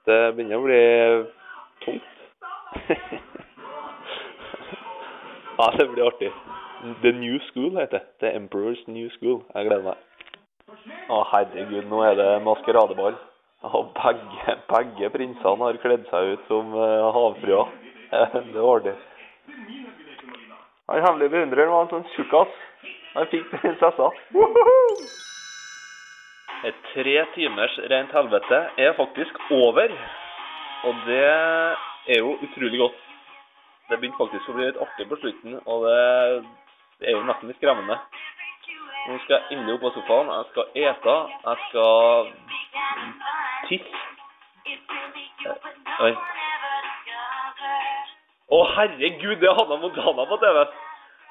Det 0.06 0.18
begynner 0.34 0.58
å 0.58 0.66
bli 0.66 0.82
tungt. 1.86 3.22
ja, 5.58 5.70
det 5.78 5.88
blir 5.92 6.06
artig. 6.06 6.32
The 7.02 7.12
New 7.12 7.38
School 7.48 7.78
heter 7.80 7.98
det. 7.98 8.04
The 8.20 8.32
Emperor's 8.38 8.82
New 8.86 9.08
School. 9.16 9.40
Jeg 9.54 9.68
gleder 9.68 9.86
meg. 9.86 10.02
Å, 11.08 11.22
herregud, 11.32 11.86
nå 11.90 12.02
er 12.04 12.16
det 12.18 12.30
maskeradeball. 12.44 13.16
Og 13.66 13.92
begge, 13.96 14.56
begge 14.70 15.10
prinsene 15.14 15.64
har 15.64 15.78
kledd 15.82 16.04
seg 16.10 16.34
ut 16.34 16.48
som 16.50 16.74
uh, 16.76 17.08
havfruer. 17.16 17.72
det 18.52 18.60
var 18.60 18.80
artig. 18.80 18.96
Han 20.86 21.02
hemmelige 21.02 21.34
beundrer 21.34 21.72
var 21.72 21.86
en 21.86 21.94
sånn 21.94 22.10
tjukkas. 22.14 22.52
Han 23.16 23.30
fikk 23.32 23.48
prinsessa. 23.56 24.10
Et 26.68 26.84
tre 26.92 27.16
timers 27.34 27.80
rent 27.90 28.12
helvete 28.14 28.60
er 28.84 28.94
faktisk 29.00 29.40
over. 29.56 29.96
Og 30.86 31.02
det 31.08 31.24
er 31.24 32.20
jo 32.20 32.36
utrolig 32.44 32.84
godt. 32.84 33.05
Det 33.88 33.98
begynte 34.00 34.18
faktisk 34.18 34.48
å 34.50 34.56
bli 34.56 34.66
litt 34.66 34.80
artig 34.82 35.06
på 35.10 35.18
slutten, 35.20 35.60
og 35.62 35.84
det, 35.86 36.00
det 37.00 37.06
er 37.10 37.14
jo 37.14 37.26
nesten 37.28 37.48
litt 37.50 37.60
skremmende. 37.60 37.96
Nå 39.06 39.18
skal 39.22 39.36
jeg 39.36 39.44
endelig 39.54 39.76
opp 39.76 39.84
på 39.84 39.92
sofaen. 39.94 40.32
Jeg 40.34 40.46
skal 40.50 40.64
ete. 40.82 41.14
Jeg 41.44 41.56
skal 41.68 42.26
tisse. 43.68 43.98
Å, 48.46 48.58
herregud, 48.74 49.38
det 49.42 49.48
er 49.50 49.56
Hanna 49.58 49.76
Montana 49.82 50.26
på 50.30 50.36
TV! 50.42 50.58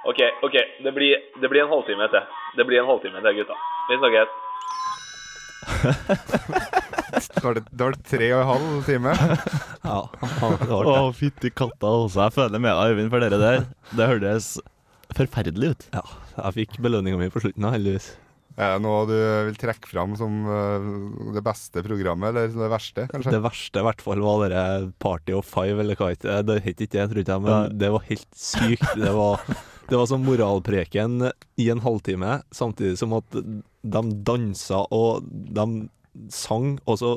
OK, 0.05 0.19
ok, 0.45 0.55
det 0.85 0.91
blir, 0.95 1.13
det 1.41 1.49
blir 1.49 1.63
en 1.63 1.73
halvtime 1.73 2.07
til. 2.13 2.23
Det 2.59 2.65
blir 2.69 2.79
en 2.83 2.89
halvtime 2.91 3.19
til, 3.25 3.33
gutta. 3.41 3.55
Vi 3.89 3.93
snakkes. 4.03 4.29
Da 7.15 7.41
var 7.45 7.57
det, 7.57 7.65
var 7.71 7.95
det 7.95 8.03
tre 8.09 8.29
og 8.35 8.41
en 8.41 8.51
halv 8.53 8.89
time. 8.89 9.15
Ja, 9.85 9.99
Å, 10.09 11.11
fytti 11.13 11.51
katta 11.53 11.91
også. 12.05 12.23
Jeg 12.23 12.33
føler 12.33 12.61
med 12.63 12.73
deg, 12.73 12.93
Øyvind, 12.95 13.11
for 13.13 13.21
dere 13.21 13.37
der. 13.37 13.65
Det 13.93 14.07
hørtes 14.09 14.47
forferdelig 15.13 15.75
ut. 15.75 15.83
Ja, 15.93 16.01
jeg 16.39 16.55
fikk 16.55 16.79
belønninga 16.81 17.19
mi 17.19 17.27
på 17.29 17.43
slutten, 17.43 17.67
heldigvis. 17.69 18.07
Er 18.55 18.77
det 18.77 18.83
noe 18.85 19.03
du 19.09 19.13
vil 19.49 19.57
trekke 19.59 19.89
fram 19.89 20.13
som 20.15 20.35
eh, 20.47 20.89
det 21.35 21.43
beste 21.43 21.83
programmet, 21.83 22.31
eller 22.31 22.49
det 22.49 22.69
verste, 22.71 23.05
kanskje? 23.11 23.33
Det 23.35 23.43
verste 23.43 23.81
i 23.81 23.85
hvert 23.85 24.03
fall 24.03 24.23
var 24.23 24.45
det 24.49 24.65
Party 25.03 25.35
of 25.35 25.49
Five, 25.49 25.75
eller 25.83 25.99
hva 25.99 26.13
det? 26.15 26.37
Det 26.47 26.61
het 26.63 26.83
ikke 26.85 27.01
det, 27.01 27.07
trodde 27.11 27.35
jeg, 27.35 27.43
men 27.45 27.79
det 27.81 27.91
var 27.93 28.05
helt 28.07 28.29
sykt. 28.39 28.87
Det 28.95 29.11
var, 29.17 29.43
det 29.91 29.99
var 29.99 30.07
som 30.09 30.23
moralpreken 30.23 31.27
i 31.59 31.67
en 31.73 31.83
halvtime, 31.83 32.39
samtidig 32.55 32.97
som 33.01 33.17
at 33.19 33.35
de 33.35 34.03
dansa 34.25 34.85
og 34.87 35.27
de 35.29 35.67
sang, 36.31 36.75
og 36.85 36.97
så 36.99 37.11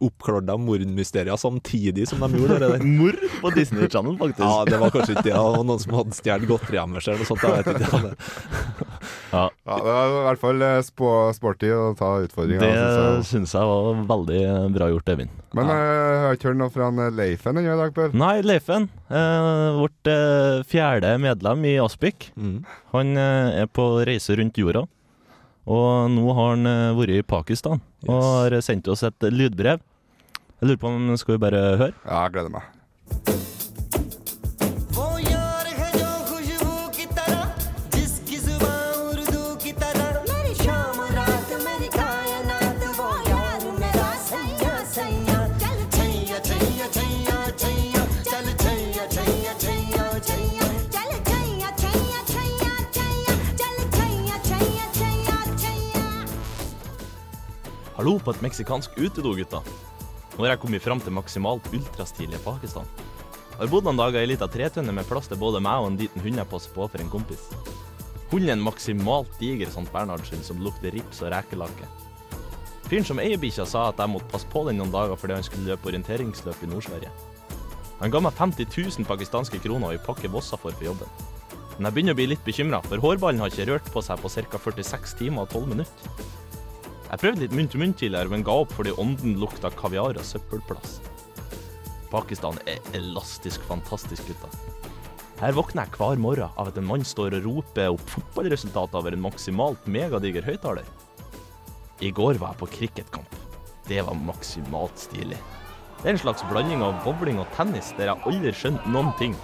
oppklarte 0.00 0.48
de 0.48 0.56
mordmysterier 0.64 1.38
samtidig 1.40 2.06
som 2.08 2.22
de 2.24 2.40
gjorde 2.40 2.58
det 2.60 2.70
der. 2.72 2.84
Mord 3.00 3.18
på 3.40 3.52
Disney 3.54 3.88
Channel, 3.88 4.16
faktisk. 4.20 4.44
Ja, 4.44 4.64
det 4.68 4.80
var 4.80 4.92
kanskje 4.94 5.14
ikke 5.14 5.24
det. 5.28 5.34
Det 5.34 5.40
var 5.40 5.66
noen 5.68 5.82
som 5.82 5.96
hadde 5.98 6.16
stjålet 6.18 6.50
godteriet 6.50 6.94
deres 6.94 7.08
eller 7.08 7.22
noe 7.22 7.30
sånt. 7.30 7.44
Jeg 7.46 7.56
vet 7.56 7.86
ikke. 7.86 8.14
Ja. 9.30 9.44
Ja, 9.70 9.76
det 9.78 9.94
var 9.94 10.10
i 10.10 10.22
hvert 10.26 10.42
fall 10.42 10.64
eh, 10.66 10.78
spå, 10.84 11.10
sporty 11.36 11.70
å 11.74 11.82
ta 11.98 12.10
utfordringa. 12.24 12.62
Det 12.64 12.70
jeg. 12.74 13.26
syns 13.30 13.54
jeg 13.54 13.70
var 13.70 14.00
veldig 14.10 14.40
bra 14.74 14.88
gjort, 14.90 15.12
Evin. 15.14 15.34
Men 15.56 15.70
ja. 15.70 15.76
jeg 15.78 16.22
har 16.24 16.38
ikke 16.38 16.50
hørt 16.50 16.60
noe 16.60 16.74
fra 16.74 16.88
eh, 16.90 17.12
Leifen 17.20 17.60
ennå 17.60 17.74
i 17.76 17.80
dag, 17.84 17.94
Per. 17.96 18.16
Nei, 18.18 18.32
Leifen, 18.46 18.88
eh, 19.10 19.68
vårt 19.78 20.10
eh, 20.10 20.62
fjerde 20.70 21.14
medlem 21.22 21.68
i 21.70 21.76
Aspik, 21.82 22.30
han 22.94 23.14
eh, 23.14 23.60
er 23.62 23.70
på 23.70 23.92
reise 24.08 24.34
rundt 24.40 24.58
jorda. 24.58 24.86
Og 25.70 26.10
nå 26.10 26.34
har 26.34 26.54
han 26.54 26.66
eh, 26.66 26.98
vært 26.98 27.20
i 27.20 27.22
Pakistan 27.26 27.82
og 28.08 28.22
har 28.22 28.60
sendt 28.64 28.88
oss 28.88 29.04
et 29.06 29.28
lydbrev. 29.32 29.82
Jeg 30.60 30.68
lurer 30.68 30.80
på 30.80 30.92
om 30.92 31.16
skal 31.20 31.36
vi 31.36 31.44
bare 31.46 31.62
høre? 31.80 31.94
Ja, 32.04 32.24
jeg 32.26 32.36
gleder 32.36 32.52
meg. 32.58 32.68
Hallo 58.00 58.14
på 58.16 58.32
et 58.32 58.40
meksikansk 58.40 58.94
utedo, 58.96 59.34
gutta. 59.36 59.58
Nå 60.32 60.40
har 60.40 60.54
jeg 60.54 60.60
kommet 60.62 60.80
fram 60.80 61.02
til 61.04 61.12
maksimalt 61.12 61.66
ultrastilige 61.76 62.38
Pakistan. 62.40 62.86
Jeg 63.50 63.58
har 63.58 63.68
bodd 63.68 63.84
noen 63.84 63.98
dager 64.00 64.16
i 64.16 64.24
ei 64.24 64.30
lita 64.30 64.46
tretønne 64.48 64.94
med 64.96 65.04
plass 65.04 65.28
til 65.28 65.36
både 65.36 65.60
meg 65.60 65.82
og 65.82 65.90
en 65.90 65.98
liten 66.00 66.24
hund 66.24 66.40
jeg 66.40 66.48
passer 66.48 66.72
på 66.72 66.86
for 66.86 67.04
en 67.04 67.10
kompis. 67.12 67.42
Hunden 68.30 68.48
er 68.48 68.56
en 68.56 68.64
maksimalt 68.64 69.36
diger 69.36 69.68
St. 69.68 69.84
Bernhardshund 69.92 70.48
som 70.48 70.64
lukter 70.64 70.96
rips 70.96 71.20
og 71.20 71.28
rekelake. 71.34 71.90
Fyren 72.88 73.04
som 73.04 73.20
eier 73.20 73.36
bikkja 73.44 73.68
sa 73.68 73.90
at 73.90 74.00
jeg 74.00 74.14
måtte 74.14 74.32
passe 74.32 74.48
på 74.48 74.64
den 74.70 74.80
noen 74.80 74.96
dager 74.96 75.20
fordi 75.20 75.36
han 75.36 75.44
skulle 75.50 75.68
løpe 75.68 75.92
orienteringsløp 75.92 76.64
i 76.64 76.72
Nord-Sverige. 76.72 77.12
Han 78.00 78.16
ga 78.16 78.24
meg 78.24 78.40
50 78.40 78.72
000 78.96 79.10
pakistanske 79.12 79.60
kroner 79.60 79.90
og 79.92 79.98
ei 79.98 80.04
pakke 80.08 80.32
Vossa 80.32 80.56
for 80.56 80.72
på 80.72 80.88
jobben. 80.88 81.20
Men 81.76 81.90
jeg 81.90 81.98
begynner 81.98 82.16
å 82.16 82.22
bli 82.24 82.30
litt 82.32 82.48
bekymra, 82.48 82.80
for 82.88 83.04
hårballen 83.04 83.44
har 83.44 83.52
ikke 83.52 83.68
rørt 83.74 83.92
på 83.92 84.00
seg 84.08 84.24
på 84.24 84.32
ca. 84.32 84.68
46 84.72 85.18
timer 85.20 85.44
og 85.44 85.52
12 85.52 85.74
minutter. 85.76 86.39
Jeg 87.10 87.18
prøvde 87.18 87.42
litt 87.42 87.54
munn-til-munn 87.58 87.92
tidligere, 87.98 88.30
men 88.30 88.44
ga 88.46 88.54
opp 88.62 88.70
fordi 88.76 88.92
ånden 89.02 89.34
lukta 89.42 89.72
kaviar 89.74 90.14
og 90.14 90.26
søppelplass. 90.26 91.00
Pakistan 92.10 92.58
er 92.70 92.78
elastisk 92.94 93.64
fantastisk, 93.66 94.30
gutta. 94.30 94.50
Her 95.40 95.56
våkner 95.56 95.88
jeg 95.88 95.98
hver 95.98 96.20
morgen 96.22 96.54
av 96.54 96.70
at 96.70 96.78
en 96.78 96.86
mann 96.86 97.02
står 97.06 97.38
og 97.40 97.46
roper 97.48 97.94
opp 97.96 98.02
fotballresultatet 98.14 98.98
over 99.00 99.16
en 99.16 99.24
maksimalt 99.24 99.86
megadiger 99.90 100.46
høyttaler. 100.46 100.86
I 102.00 102.12
går 102.14 102.38
var 102.38 102.54
jeg 102.54 102.60
på 102.62 102.70
cricketkamp. 102.76 103.34
Det 103.88 104.04
var 104.06 104.22
maksimalt 104.28 105.02
stilig. 105.02 105.38
Det 106.00 106.06
er 106.06 106.14
en 106.14 106.22
slags 106.22 106.46
blanding 106.48 106.84
av 106.86 107.02
bowling 107.02 107.42
og 107.42 107.50
tennis 107.56 107.90
der 107.98 108.12
jeg 108.12 108.22
aldri 108.30 108.54
skjønte 108.54 108.94
noen 108.94 109.10
ting. 109.18 109.34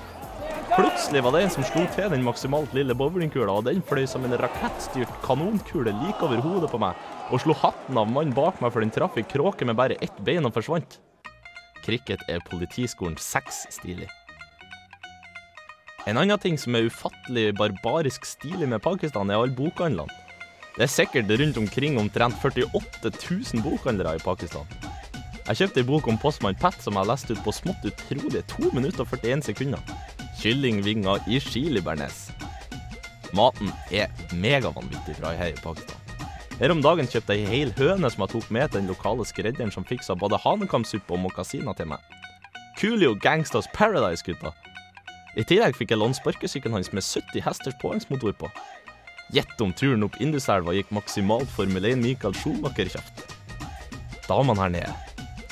Plutselig 0.77 1.25
var 1.25 1.35
det 1.35 1.43
en 1.47 1.55
som 1.57 1.67
slo 1.67 1.83
til 1.97 2.11
den 2.13 2.25
maksimalt 2.27 2.75
lille 2.77 2.95
bowlingkula, 2.95 3.59
og 3.59 3.67
den 3.67 3.83
fløy 3.89 4.05
som 4.09 4.25
en 4.29 4.39
rakettstyrt 4.39 5.13
kanonkule 5.25 5.95
like 6.05 6.23
over 6.23 6.43
hodet 6.45 6.71
på 6.71 6.81
meg, 6.83 6.99
og 7.31 7.43
slo 7.43 7.57
hatten 7.59 7.99
av 7.99 8.11
mannen 8.11 8.35
bak 8.37 8.61
meg 8.63 8.73
for 8.73 8.85
den 8.85 8.93
traff 8.95 9.17
ei 9.19 9.27
kråke 9.27 9.67
med 9.67 9.79
bare 9.79 9.99
ett 10.05 10.19
bein 10.27 10.47
og 10.47 10.55
forsvant. 10.55 11.01
Cricket 11.87 12.23
er 12.31 12.45
politiskolen 12.47 13.17
6 13.19 13.67
stilig. 13.79 14.09
En 16.07 16.19
annen 16.21 16.39
ting 16.39 16.55
som 16.59 16.77
er 16.79 16.87
ufattelig 16.87 17.51
barbarisk 17.59 18.27
stilig 18.29 18.69
med 18.71 18.83
Pakistan, 18.83 19.31
er 19.31 19.43
alle 19.43 19.57
bokhandlene. 19.59 20.23
Det 20.77 20.85
er 20.85 20.93
sikkert 20.93 21.31
rundt 21.41 21.57
omkring 21.59 21.99
omtrent 21.99 22.37
48 22.43 23.11
000 23.11 23.65
bokhandlere 23.65 24.19
i 24.19 24.23
Pakistan. 24.23 24.69
Jeg 25.47 25.61
kjøpte 25.61 25.83
ei 25.83 25.87
bok 25.89 26.09
om 26.11 26.19
postmann 26.19 26.59
Pat 26.59 26.79
som 26.83 26.99
jeg 26.99 27.09
leste 27.09 27.35
ut 27.35 27.43
på 27.43 27.55
smått 27.55 27.87
utrolige 27.87 28.43
2 28.55 28.73
minutter 28.75 29.07
og 29.07 29.15
41 29.15 29.47
sekunder. 29.47 29.83
Kyllingvinger 30.43 31.23
i 31.31 31.41
chili 31.41 31.83
bearnés. 31.83 32.27
Maten 33.35 33.71
er 33.91 34.11
megavanvittig 34.35 35.17
bra 35.21 35.33
her 35.39 35.55
i 35.55 35.63
Pakistan. 35.63 35.96
Her 36.57 36.73
om 36.73 36.79
dagen 36.81 37.05
kjøpte 37.05 37.35
jeg 37.37 37.45
ei 37.45 37.51
hel 37.51 37.73
høne 37.77 38.09
som 38.09 38.23
jeg 38.25 38.33
tok 38.33 38.47
med 38.55 38.71
til 38.71 38.81
den 38.81 38.89
lokale 38.89 39.27
skredderen 39.29 39.73
som 39.75 39.85
fiksa 39.85 40.15
både 40.17 40.39
hanekamsuppe 40.41 41.13
og 41.13 41.21
mokasiner 41.27 41.77
til 41.77 41.91
meg. 41.91 42.01
Coolio 42.81 43.13
Gangsters 43.21 43.69
Paradise, 43.75 44.25
gutta. 44.25 44.55
I 45.37 45.45
tillegg 45.45 45.77
fikk 45.77 45.93
jeg 45.93 46.01
låne 46.01 46.17
sparkesykkelen 46.17 46.79
hans 46.79 46.89
med 46.97 47.05
70 47.05 47.45
hesters 47.45 47.77
påhengsmotor 47.83 48.33
på. 48.41 48.49
Gjett 49.37 49.61
om 49.61 49.75
turen 49.77 50.07
opp 50.07 50.17
Induselva 50.23 50.73
gikk 50.73 50.95
maksimalt 50.97 51.53
Formel 51.53 51.91
1 51.91 52.01
Michael 52.01 52.37
Schumacher-kjeft. 52.41 53.27
Damene 54.25 54.65
her 54.65 54.73
nede, 54.79 54.95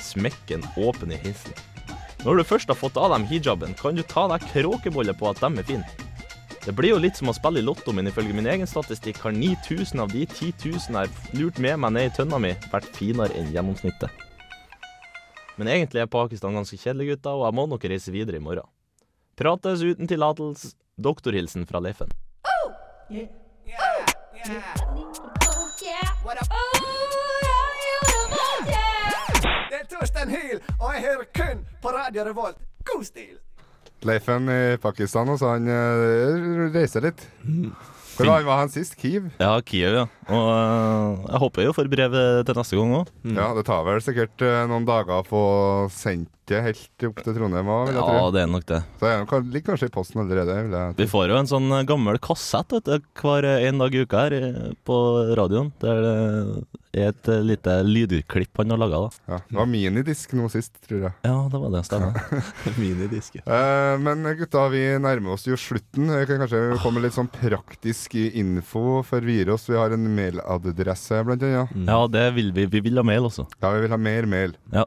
smekken 0.01 0.65
åpen 0.81 1.13
i 1.13 1.21
hilsen. 1.21 1.53
Når 2.25 2.41
du 2.41 2.47
først 2.49 2.73
har 2.73 2.81
fått 2.81 2.97
av 2.97 3.13
dem 3.13 3.29
hijaben, 3.29 3.77
kan 3.77 3.93
du 3.93 4.01
ta 4.01 4.25
deg 4.33 4.49
kråkebolle 4.55 5.13
på 5.13 5.29
at 5.29 5.45
dem 5.45 5.61
er 5.61 5.69
fine. 5.69 6.04
Det 6.65 6.73
blir 6.73 6.95
jo 6.95 6.97
litt 6.97 7.13
som 7.13 7.29
å 7.29 7.33
spille 7.37 7.61
i 7.61 7.65
Lotto, 7.65 7.93
men 7.93 8.07
ifølge 8.09 8.33
min 8.33 8.47
egen 8.49 8.65
statistikk 8.65 9.19
har 9.21 9.35
9000 9.37 10.01
av 10.01 10.09
de 10.09 10.23
10 10.25 10.65
000 10.65 10.97
jeg 10.97 11.37
lurt 11.37 11.59
med 11.61 11.77
meg 11.83 11.93
ned 11.93 12.07
i 12.09 12.13
tønna 12.17 12.39
mi, 12.41 12.55
vært 12.71 12.89
finere 12.97 13.37
enn 13.37 13.51
gjennomsnittet. 13.53 14.09
Men 15.61 15.69
egentlig 15.69 16.01
er 16.01 16.09
Pakistan 16.09 16.57
ganske 16.57 16.79
kjedelig, 16.81 17.11
gutta, 17.13 17.35
og 17.37 17.45
jeg 17.45 17.57
må 17.59 17.67
nok 17.69 17.85
reise 17.85 18.09
videre 18.09 18.41
i 18.41 18.43
morgen. 18.43 18.65
Prates 19.37 19.85
uten 19.85 20.09
tillatelse. 20.09 20.73
Doktorhilsen 20.97 21.67
fra 21.69 21.83
Leifen. 21.83 22.09
Det 29.69 29.77
er 29.77 29.89
Torstein 29.91 30.33
Hyl, 30.33 30.61
og 30.79 30.93
jeg 30.95 31.09
hører 31.11 31.27
kun 31.35 31.67
på 31.83 31.93
Radio 31.93 32.25
Revolt. 32.25 32.57
God 32.89 33.05
stil! 33.05 33.44
Leifen 34.05 34.49
i 34.51 34.77
Pakistan, 34.81 35.31
og 35.33 35.39
så 35.41 35.55
han 35.55 35.69
eh, 35.71 36.69
reiser 36.75 37.07
litt. 37.07 37.25
Hvor 38.15 38.29
var 38.31 38.39
han 38.39 38.47
var 38.47 38.61
han 38.63 38.71
sist? 38.73 38.95
Kiev? 38.99 39.31
Ja, 39.41 39.53
Kiev, 39.65 39.97
ja. 40.01 40.05
Og 40.25 40.47
uh, 40.49 41.25
jeg 41.29 41.41
håper 41.43 41.67
jo 41.67 41.75
får 41.75 41.91
brev 41.91 42.15
til 42.47 42.59
neste 42.61 42.79
gang 42.79 42.95
òg. 43.01 43.11
Ja, 43.35 43.49
det 43.57 43.65
tar 43.67 43.83
vel 43.87 44.01
sikkert 44.03 44.45
uh, 44.45 44.63
noen 44.71 44.87
dager 44.87 45.19
å 45.21 45.27
få 45.27 45.43
sendt 45.93 46.31
det 46.45 46.61
helt 46.61 47.05
opp 47.07 47.21
til 47.25 47.33
Trondheim 47.33 47.69
òg, 47.73 47.87
vil 47.89 47.97
jeg 47.97 48.03
Ja, 48.03 48.19
tro. 48.19 48.31
det 48.35 48.41
er 48.43 48.49
nok 48.51 48.65
det. 48.69 48.79
Så 48.99 49.09
det 49.09 49.39
ligger 49.53 49.67
kanskje 49.71 49.89
i 49.89 49.93
posten 49.95 50.21
allerede. 50.21 50.57
Vil 50.67 50.77
jeg 50.77 50.97
Vi 50.99 51.07
får 51.09 51.29
jo 51.31 51.37
en 51.39 51.49
sånn 51.49 51.77
gammel 51.89 52.19
kassett 52.21 52.75
vet 52.75 52.85
du, 52.85 53.07
hver 53.21 53.47
en 53.55 53.81
dag 53.81 53.95
i 53.95 54.03
uka 54.05 54.25
her 54.27 54.37
eh, 54.37 54.73
på 54.85 54.97
radioen. 55.37 55.71
Der 55.81 56.03
det 56.95 57.01
er 57.03 57.09
et 57.11 57.27
eh, 57.27 57.41
lite 57.43 57.73
lydklipp 57.83 58.61
han 58.61 58.71
har 58.71 58.79
laga. 58.79 58.99
Ja, 59.27 59.41
det 59.49 59.57
var 59.57 59.65
minidisk 59.67 60.35
nå 60.37 60.45
sist, 60.53 60.77
tror 60.85 61.01
jeg. 61.07 61.13
Ja, 61.25 61.33
det 61.51 61.59
var 61.59 61.73
det. 61.73 61.81
Stemmer. 61.89 62.19
Minidisk. 62.79 63.35
Uh, 63.43 63.97
men 63.99 64.23
gutta, 64.39 64.67
vi 64.71 64.83
nærmer 65.03 65.33
oss 65.35 65.43
jo 65.49 65.57
slutten. 65.59 66.07
Vi 66.07 66.27
kan 66.29 66.39
kanskje 66.45 66.61
komme 66.83 67.01
med 67.01 67.09
litt 67.09 67.17
sånn 67.17 67.27
praktisk 67.33 68.04
info 68.13 69.01
før 69.07 69.25
vi 69.25 69.39
gir 69.39 69.49
oss. 69.55 69.65
Vi 69.69 69.75
har 69.79 69.95
en 69.95 70.05
mailadresse, 70.15 71.23
blant 71.25 71.41
annet. 71.43 71.73
Ja, 71.87 72.07
det 72.11 72.27
vil 72.35 72.51
vi. 72.53 72.67
Vi 72.69 72.83
vil 72.85 72.97
ha 73.01 73.03
mail 73.03 73.25
også. 73.25 73.47
Ja, 73.61 73.71
vi 73.73 73.81
vil 73.87 73.95
ha 73.95 73.97
mer 73.97 74.25
mail. 74.29 74.55
Ja. 74.71 74.85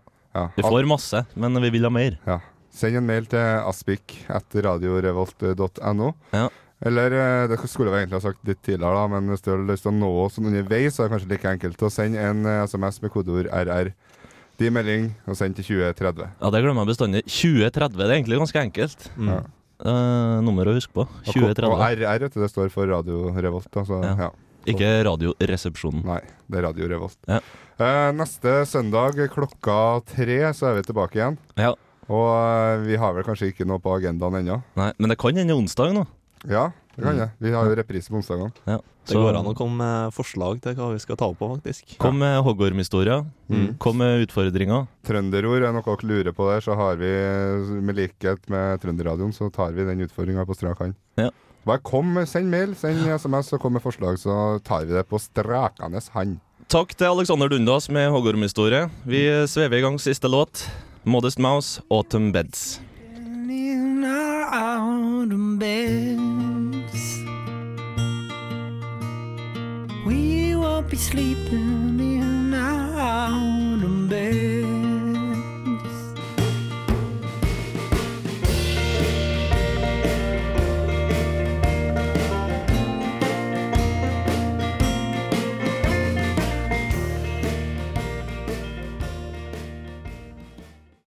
Vi 0.55 0.63
får 0.63 0.87
masse, 0.87 1.25
men 1.35 1.59
vi 1.63 1.71
vil 1.75 1.89
ha 1.89 1.91
mer. 1.91 2.21
Ja. 2.29 2.39
Send 2.71 3.01
en 3.01 3.07
mail 3.09 3.27
til 3.27 3.43
aspik 3.67 4.21
etter 4.31 4.69
radiorevolt.no. 4.69 6.13
Ja. 6.37 6.47
Eller 6.87 7.11
eh, 7.11 7.49
det 7.51 7.59
skulle 7.67 7.91
jeg 7.91 8.05
egentlig 8.05 8.21
ha 8.21 8.27
sagt 8.29 8.45
litt 8.47 8.61
tidligere, 8.63 8.95
da, 8.95 9.07
men 9.11 9.33
hvis 9.33 9.43
du 9.43 9.51
har 9.51 9.65
lyst 9.67 9.83
til 9.83 9.91
å 9.91 9.97
nå 9.99 10.11
oss 10.23 10.39
underveis, 10.39 10.95
så 10.95 11.03
er 11.03 11.09
det 11.09 11.15
kanskje 11.17 11.31
like 11.33 11.55
enkelt 11.57 11.83
å 11.83 11.91
sende 11.91 12.23
en 12.23 12.47
eh, 12.47 12.61
SMS 12.71 13.01
med 13.03 13.11
kodeord 13.15 13.51
RR. 13.51 13.91
Din 14.59 14.75
melding 14.75 15.09
og 15.27 15.39
send 15.39 15.59
til 15.59 15.67
2030. 15.67 16.31
Ja, 16.39 16.51
det 16.55 16.61
glemmer 16.63 16.83
jeg 16.87 16.93
bestandig. 16.93 17.25
2030 17.31 17.99
det 17.99 18.07
er 18.07 18.15
egentlig 18.17 18.39
ganske 18.43 18.63
enkelt. 18.63 19.09
Ja. 19.27 19.41
Eh, 19.79 20.37
nummer 20.43 20.67
å 20.67 20.75
huske 20.75 20.93
på. 20.95 21.07
2030. 21.29 21.71
og 21.71 21.83
RR, 21.87 22.25
vet 22.27 22.35
du, 22.35 22.41
det 22.43 22.51
står 22.51 22.71
for 22.75 22.91
Radio 22.91 23.31
Revolt. 23.35 23.71
Altså, 23.71 24.03
Ja. 24.03 24.15
ja. 24.27 24.31
Ikke 24.69 24.89
Radioresepsjonen. 25.07 26.03
Nei, 26.05 26.21
det 26.51 26.59
er 26.59 26.65
Radio 26.67 26.89
Revolt. 26.91 27.17
Ja. 27.29 27.39
Uh, 27.79 28.11
neste 28.13 28.67
søndag 28.67 29.17
klokka 29.33 30.03
tre 30.05 30.41
så 30.53 30.67
er 30.69 30.81
vi 30.81 30.83
tilbake 30.91 31.17
igjen. 31.17 31.39
Ja. 31.57 31.71
Og 32.09 32.27
uh, 32.27 32.83
vi 32.85 32.99
har 32.99 33.15
vel 33.15 33.25
kanskje 33.25 33.53
ikke 33.53 33.65
noe 33.69 33.79
på 33.81 33.95
agendaen 33.95 34.41
ennå. 34.43 34.59
Nei, 34.77 34.91
men 34.99 35.15
det 35.15 35.19
kan 35.23 35.39
hende 35.39 35.57
onsdag 35.57 35.95
nå. 35.97 36.05
Ja, 36.47 36.71
det 36.97 37.03
kan 37.05 37.15
Mm. 37.15 37.19
jeg. 37.19 37.31
Vi 37.41 37.51
har 37.53 37.65
jo 37.67 37.75
reprise 37.75 38.09
på 38.11 38.17
onsdagene. 38.21 38.53
Ja. 38.67 38.79
Det 39.09 39.15
går 39.17 39.39
an 39.39 39.47
å 39.47 39.55
komme 39.57 39.77
med 39.79 40.13
forslag 40.13 40.61
til 40.61 40.75
hva 40.75 40.93
vi 40.93 40.99
skal 41.01 41.17
ta 41.17 41.25
opp 41.31 41.39
på, 41.39 41.49
faktisk. 41.57 41.97
Kom 41.99 42.19
med 42.19 42.43
hoggormhistorier. 42.45 43.25
Mm. 43.49 43.79
Kom 43.79 43.97
med 43.97 44.27
utfordringer. 44.29 44.87
Trønderord 45.09 45.63
er 45.65 45.73
noe 45.73 45.83
dere 45.83 46.05
lurer 46.05 46.33
på 46.37 46.45
der, 46.51 46.61
så 46.61 46.77
har 46.77 46.97
vi, 47.01 47.09
med 47.81 47.97
likhet 47.97 48.49
med 48.51 48.81
Trønderradioen, 48.83 49.33
så 49.33 49.51
tar 49.51 49.73
vi 49.73 49.85
den 49.85 50.01
utfordringa 50.05 50.45
på 50.45 50.55
strak 50.55 50.79
hånd. 50.79 50.95
Ja. 51.17 51.31
Bare 51.65 51.79
kom, 51.83 52.15
send 52.27 52.51
mail, 52.51 52.75
send 52.75 53.01
SMS 53.09 53.53
og 53.53 53.61
kom 53.61 53.73
med 53.73 53.83
forslag, 53.83 54.19
så 54.21 54.63
tar 54.63 54.85
vi 54.85 54.93
det 54.93 55.07
på 55.09 55.19
strakende 55.19 56.03
hand. 56.13 56.39
Takk 56.69 56.95
til 56.95 57.07
Alexander 57.09 57.49
Dundas 57.49 57.89
med 57.89 58.11
hoggormhistorie. 58.13 58.91
Vi 59.07 59.25
svever 59.49 59.79
i 59.79 59.81
gang 59.81 59.97
siste 59.99 60.29
låt. 60.29 60.67
Modest 61.05 61.39
Mouse, 61.39 61.81
Autumn 61.91 62.31
Beds. 62.31 62.81
round 64.51 65.59
beds. 65.59 67.23
We 70.07 70.55
won't 70.57 70.89
be 70.89 70.97
sleeping 70.97 72.01
in 72.01 72.55
our 72.55 73.29
own 73.31 74.09
beds. 74.09 74.78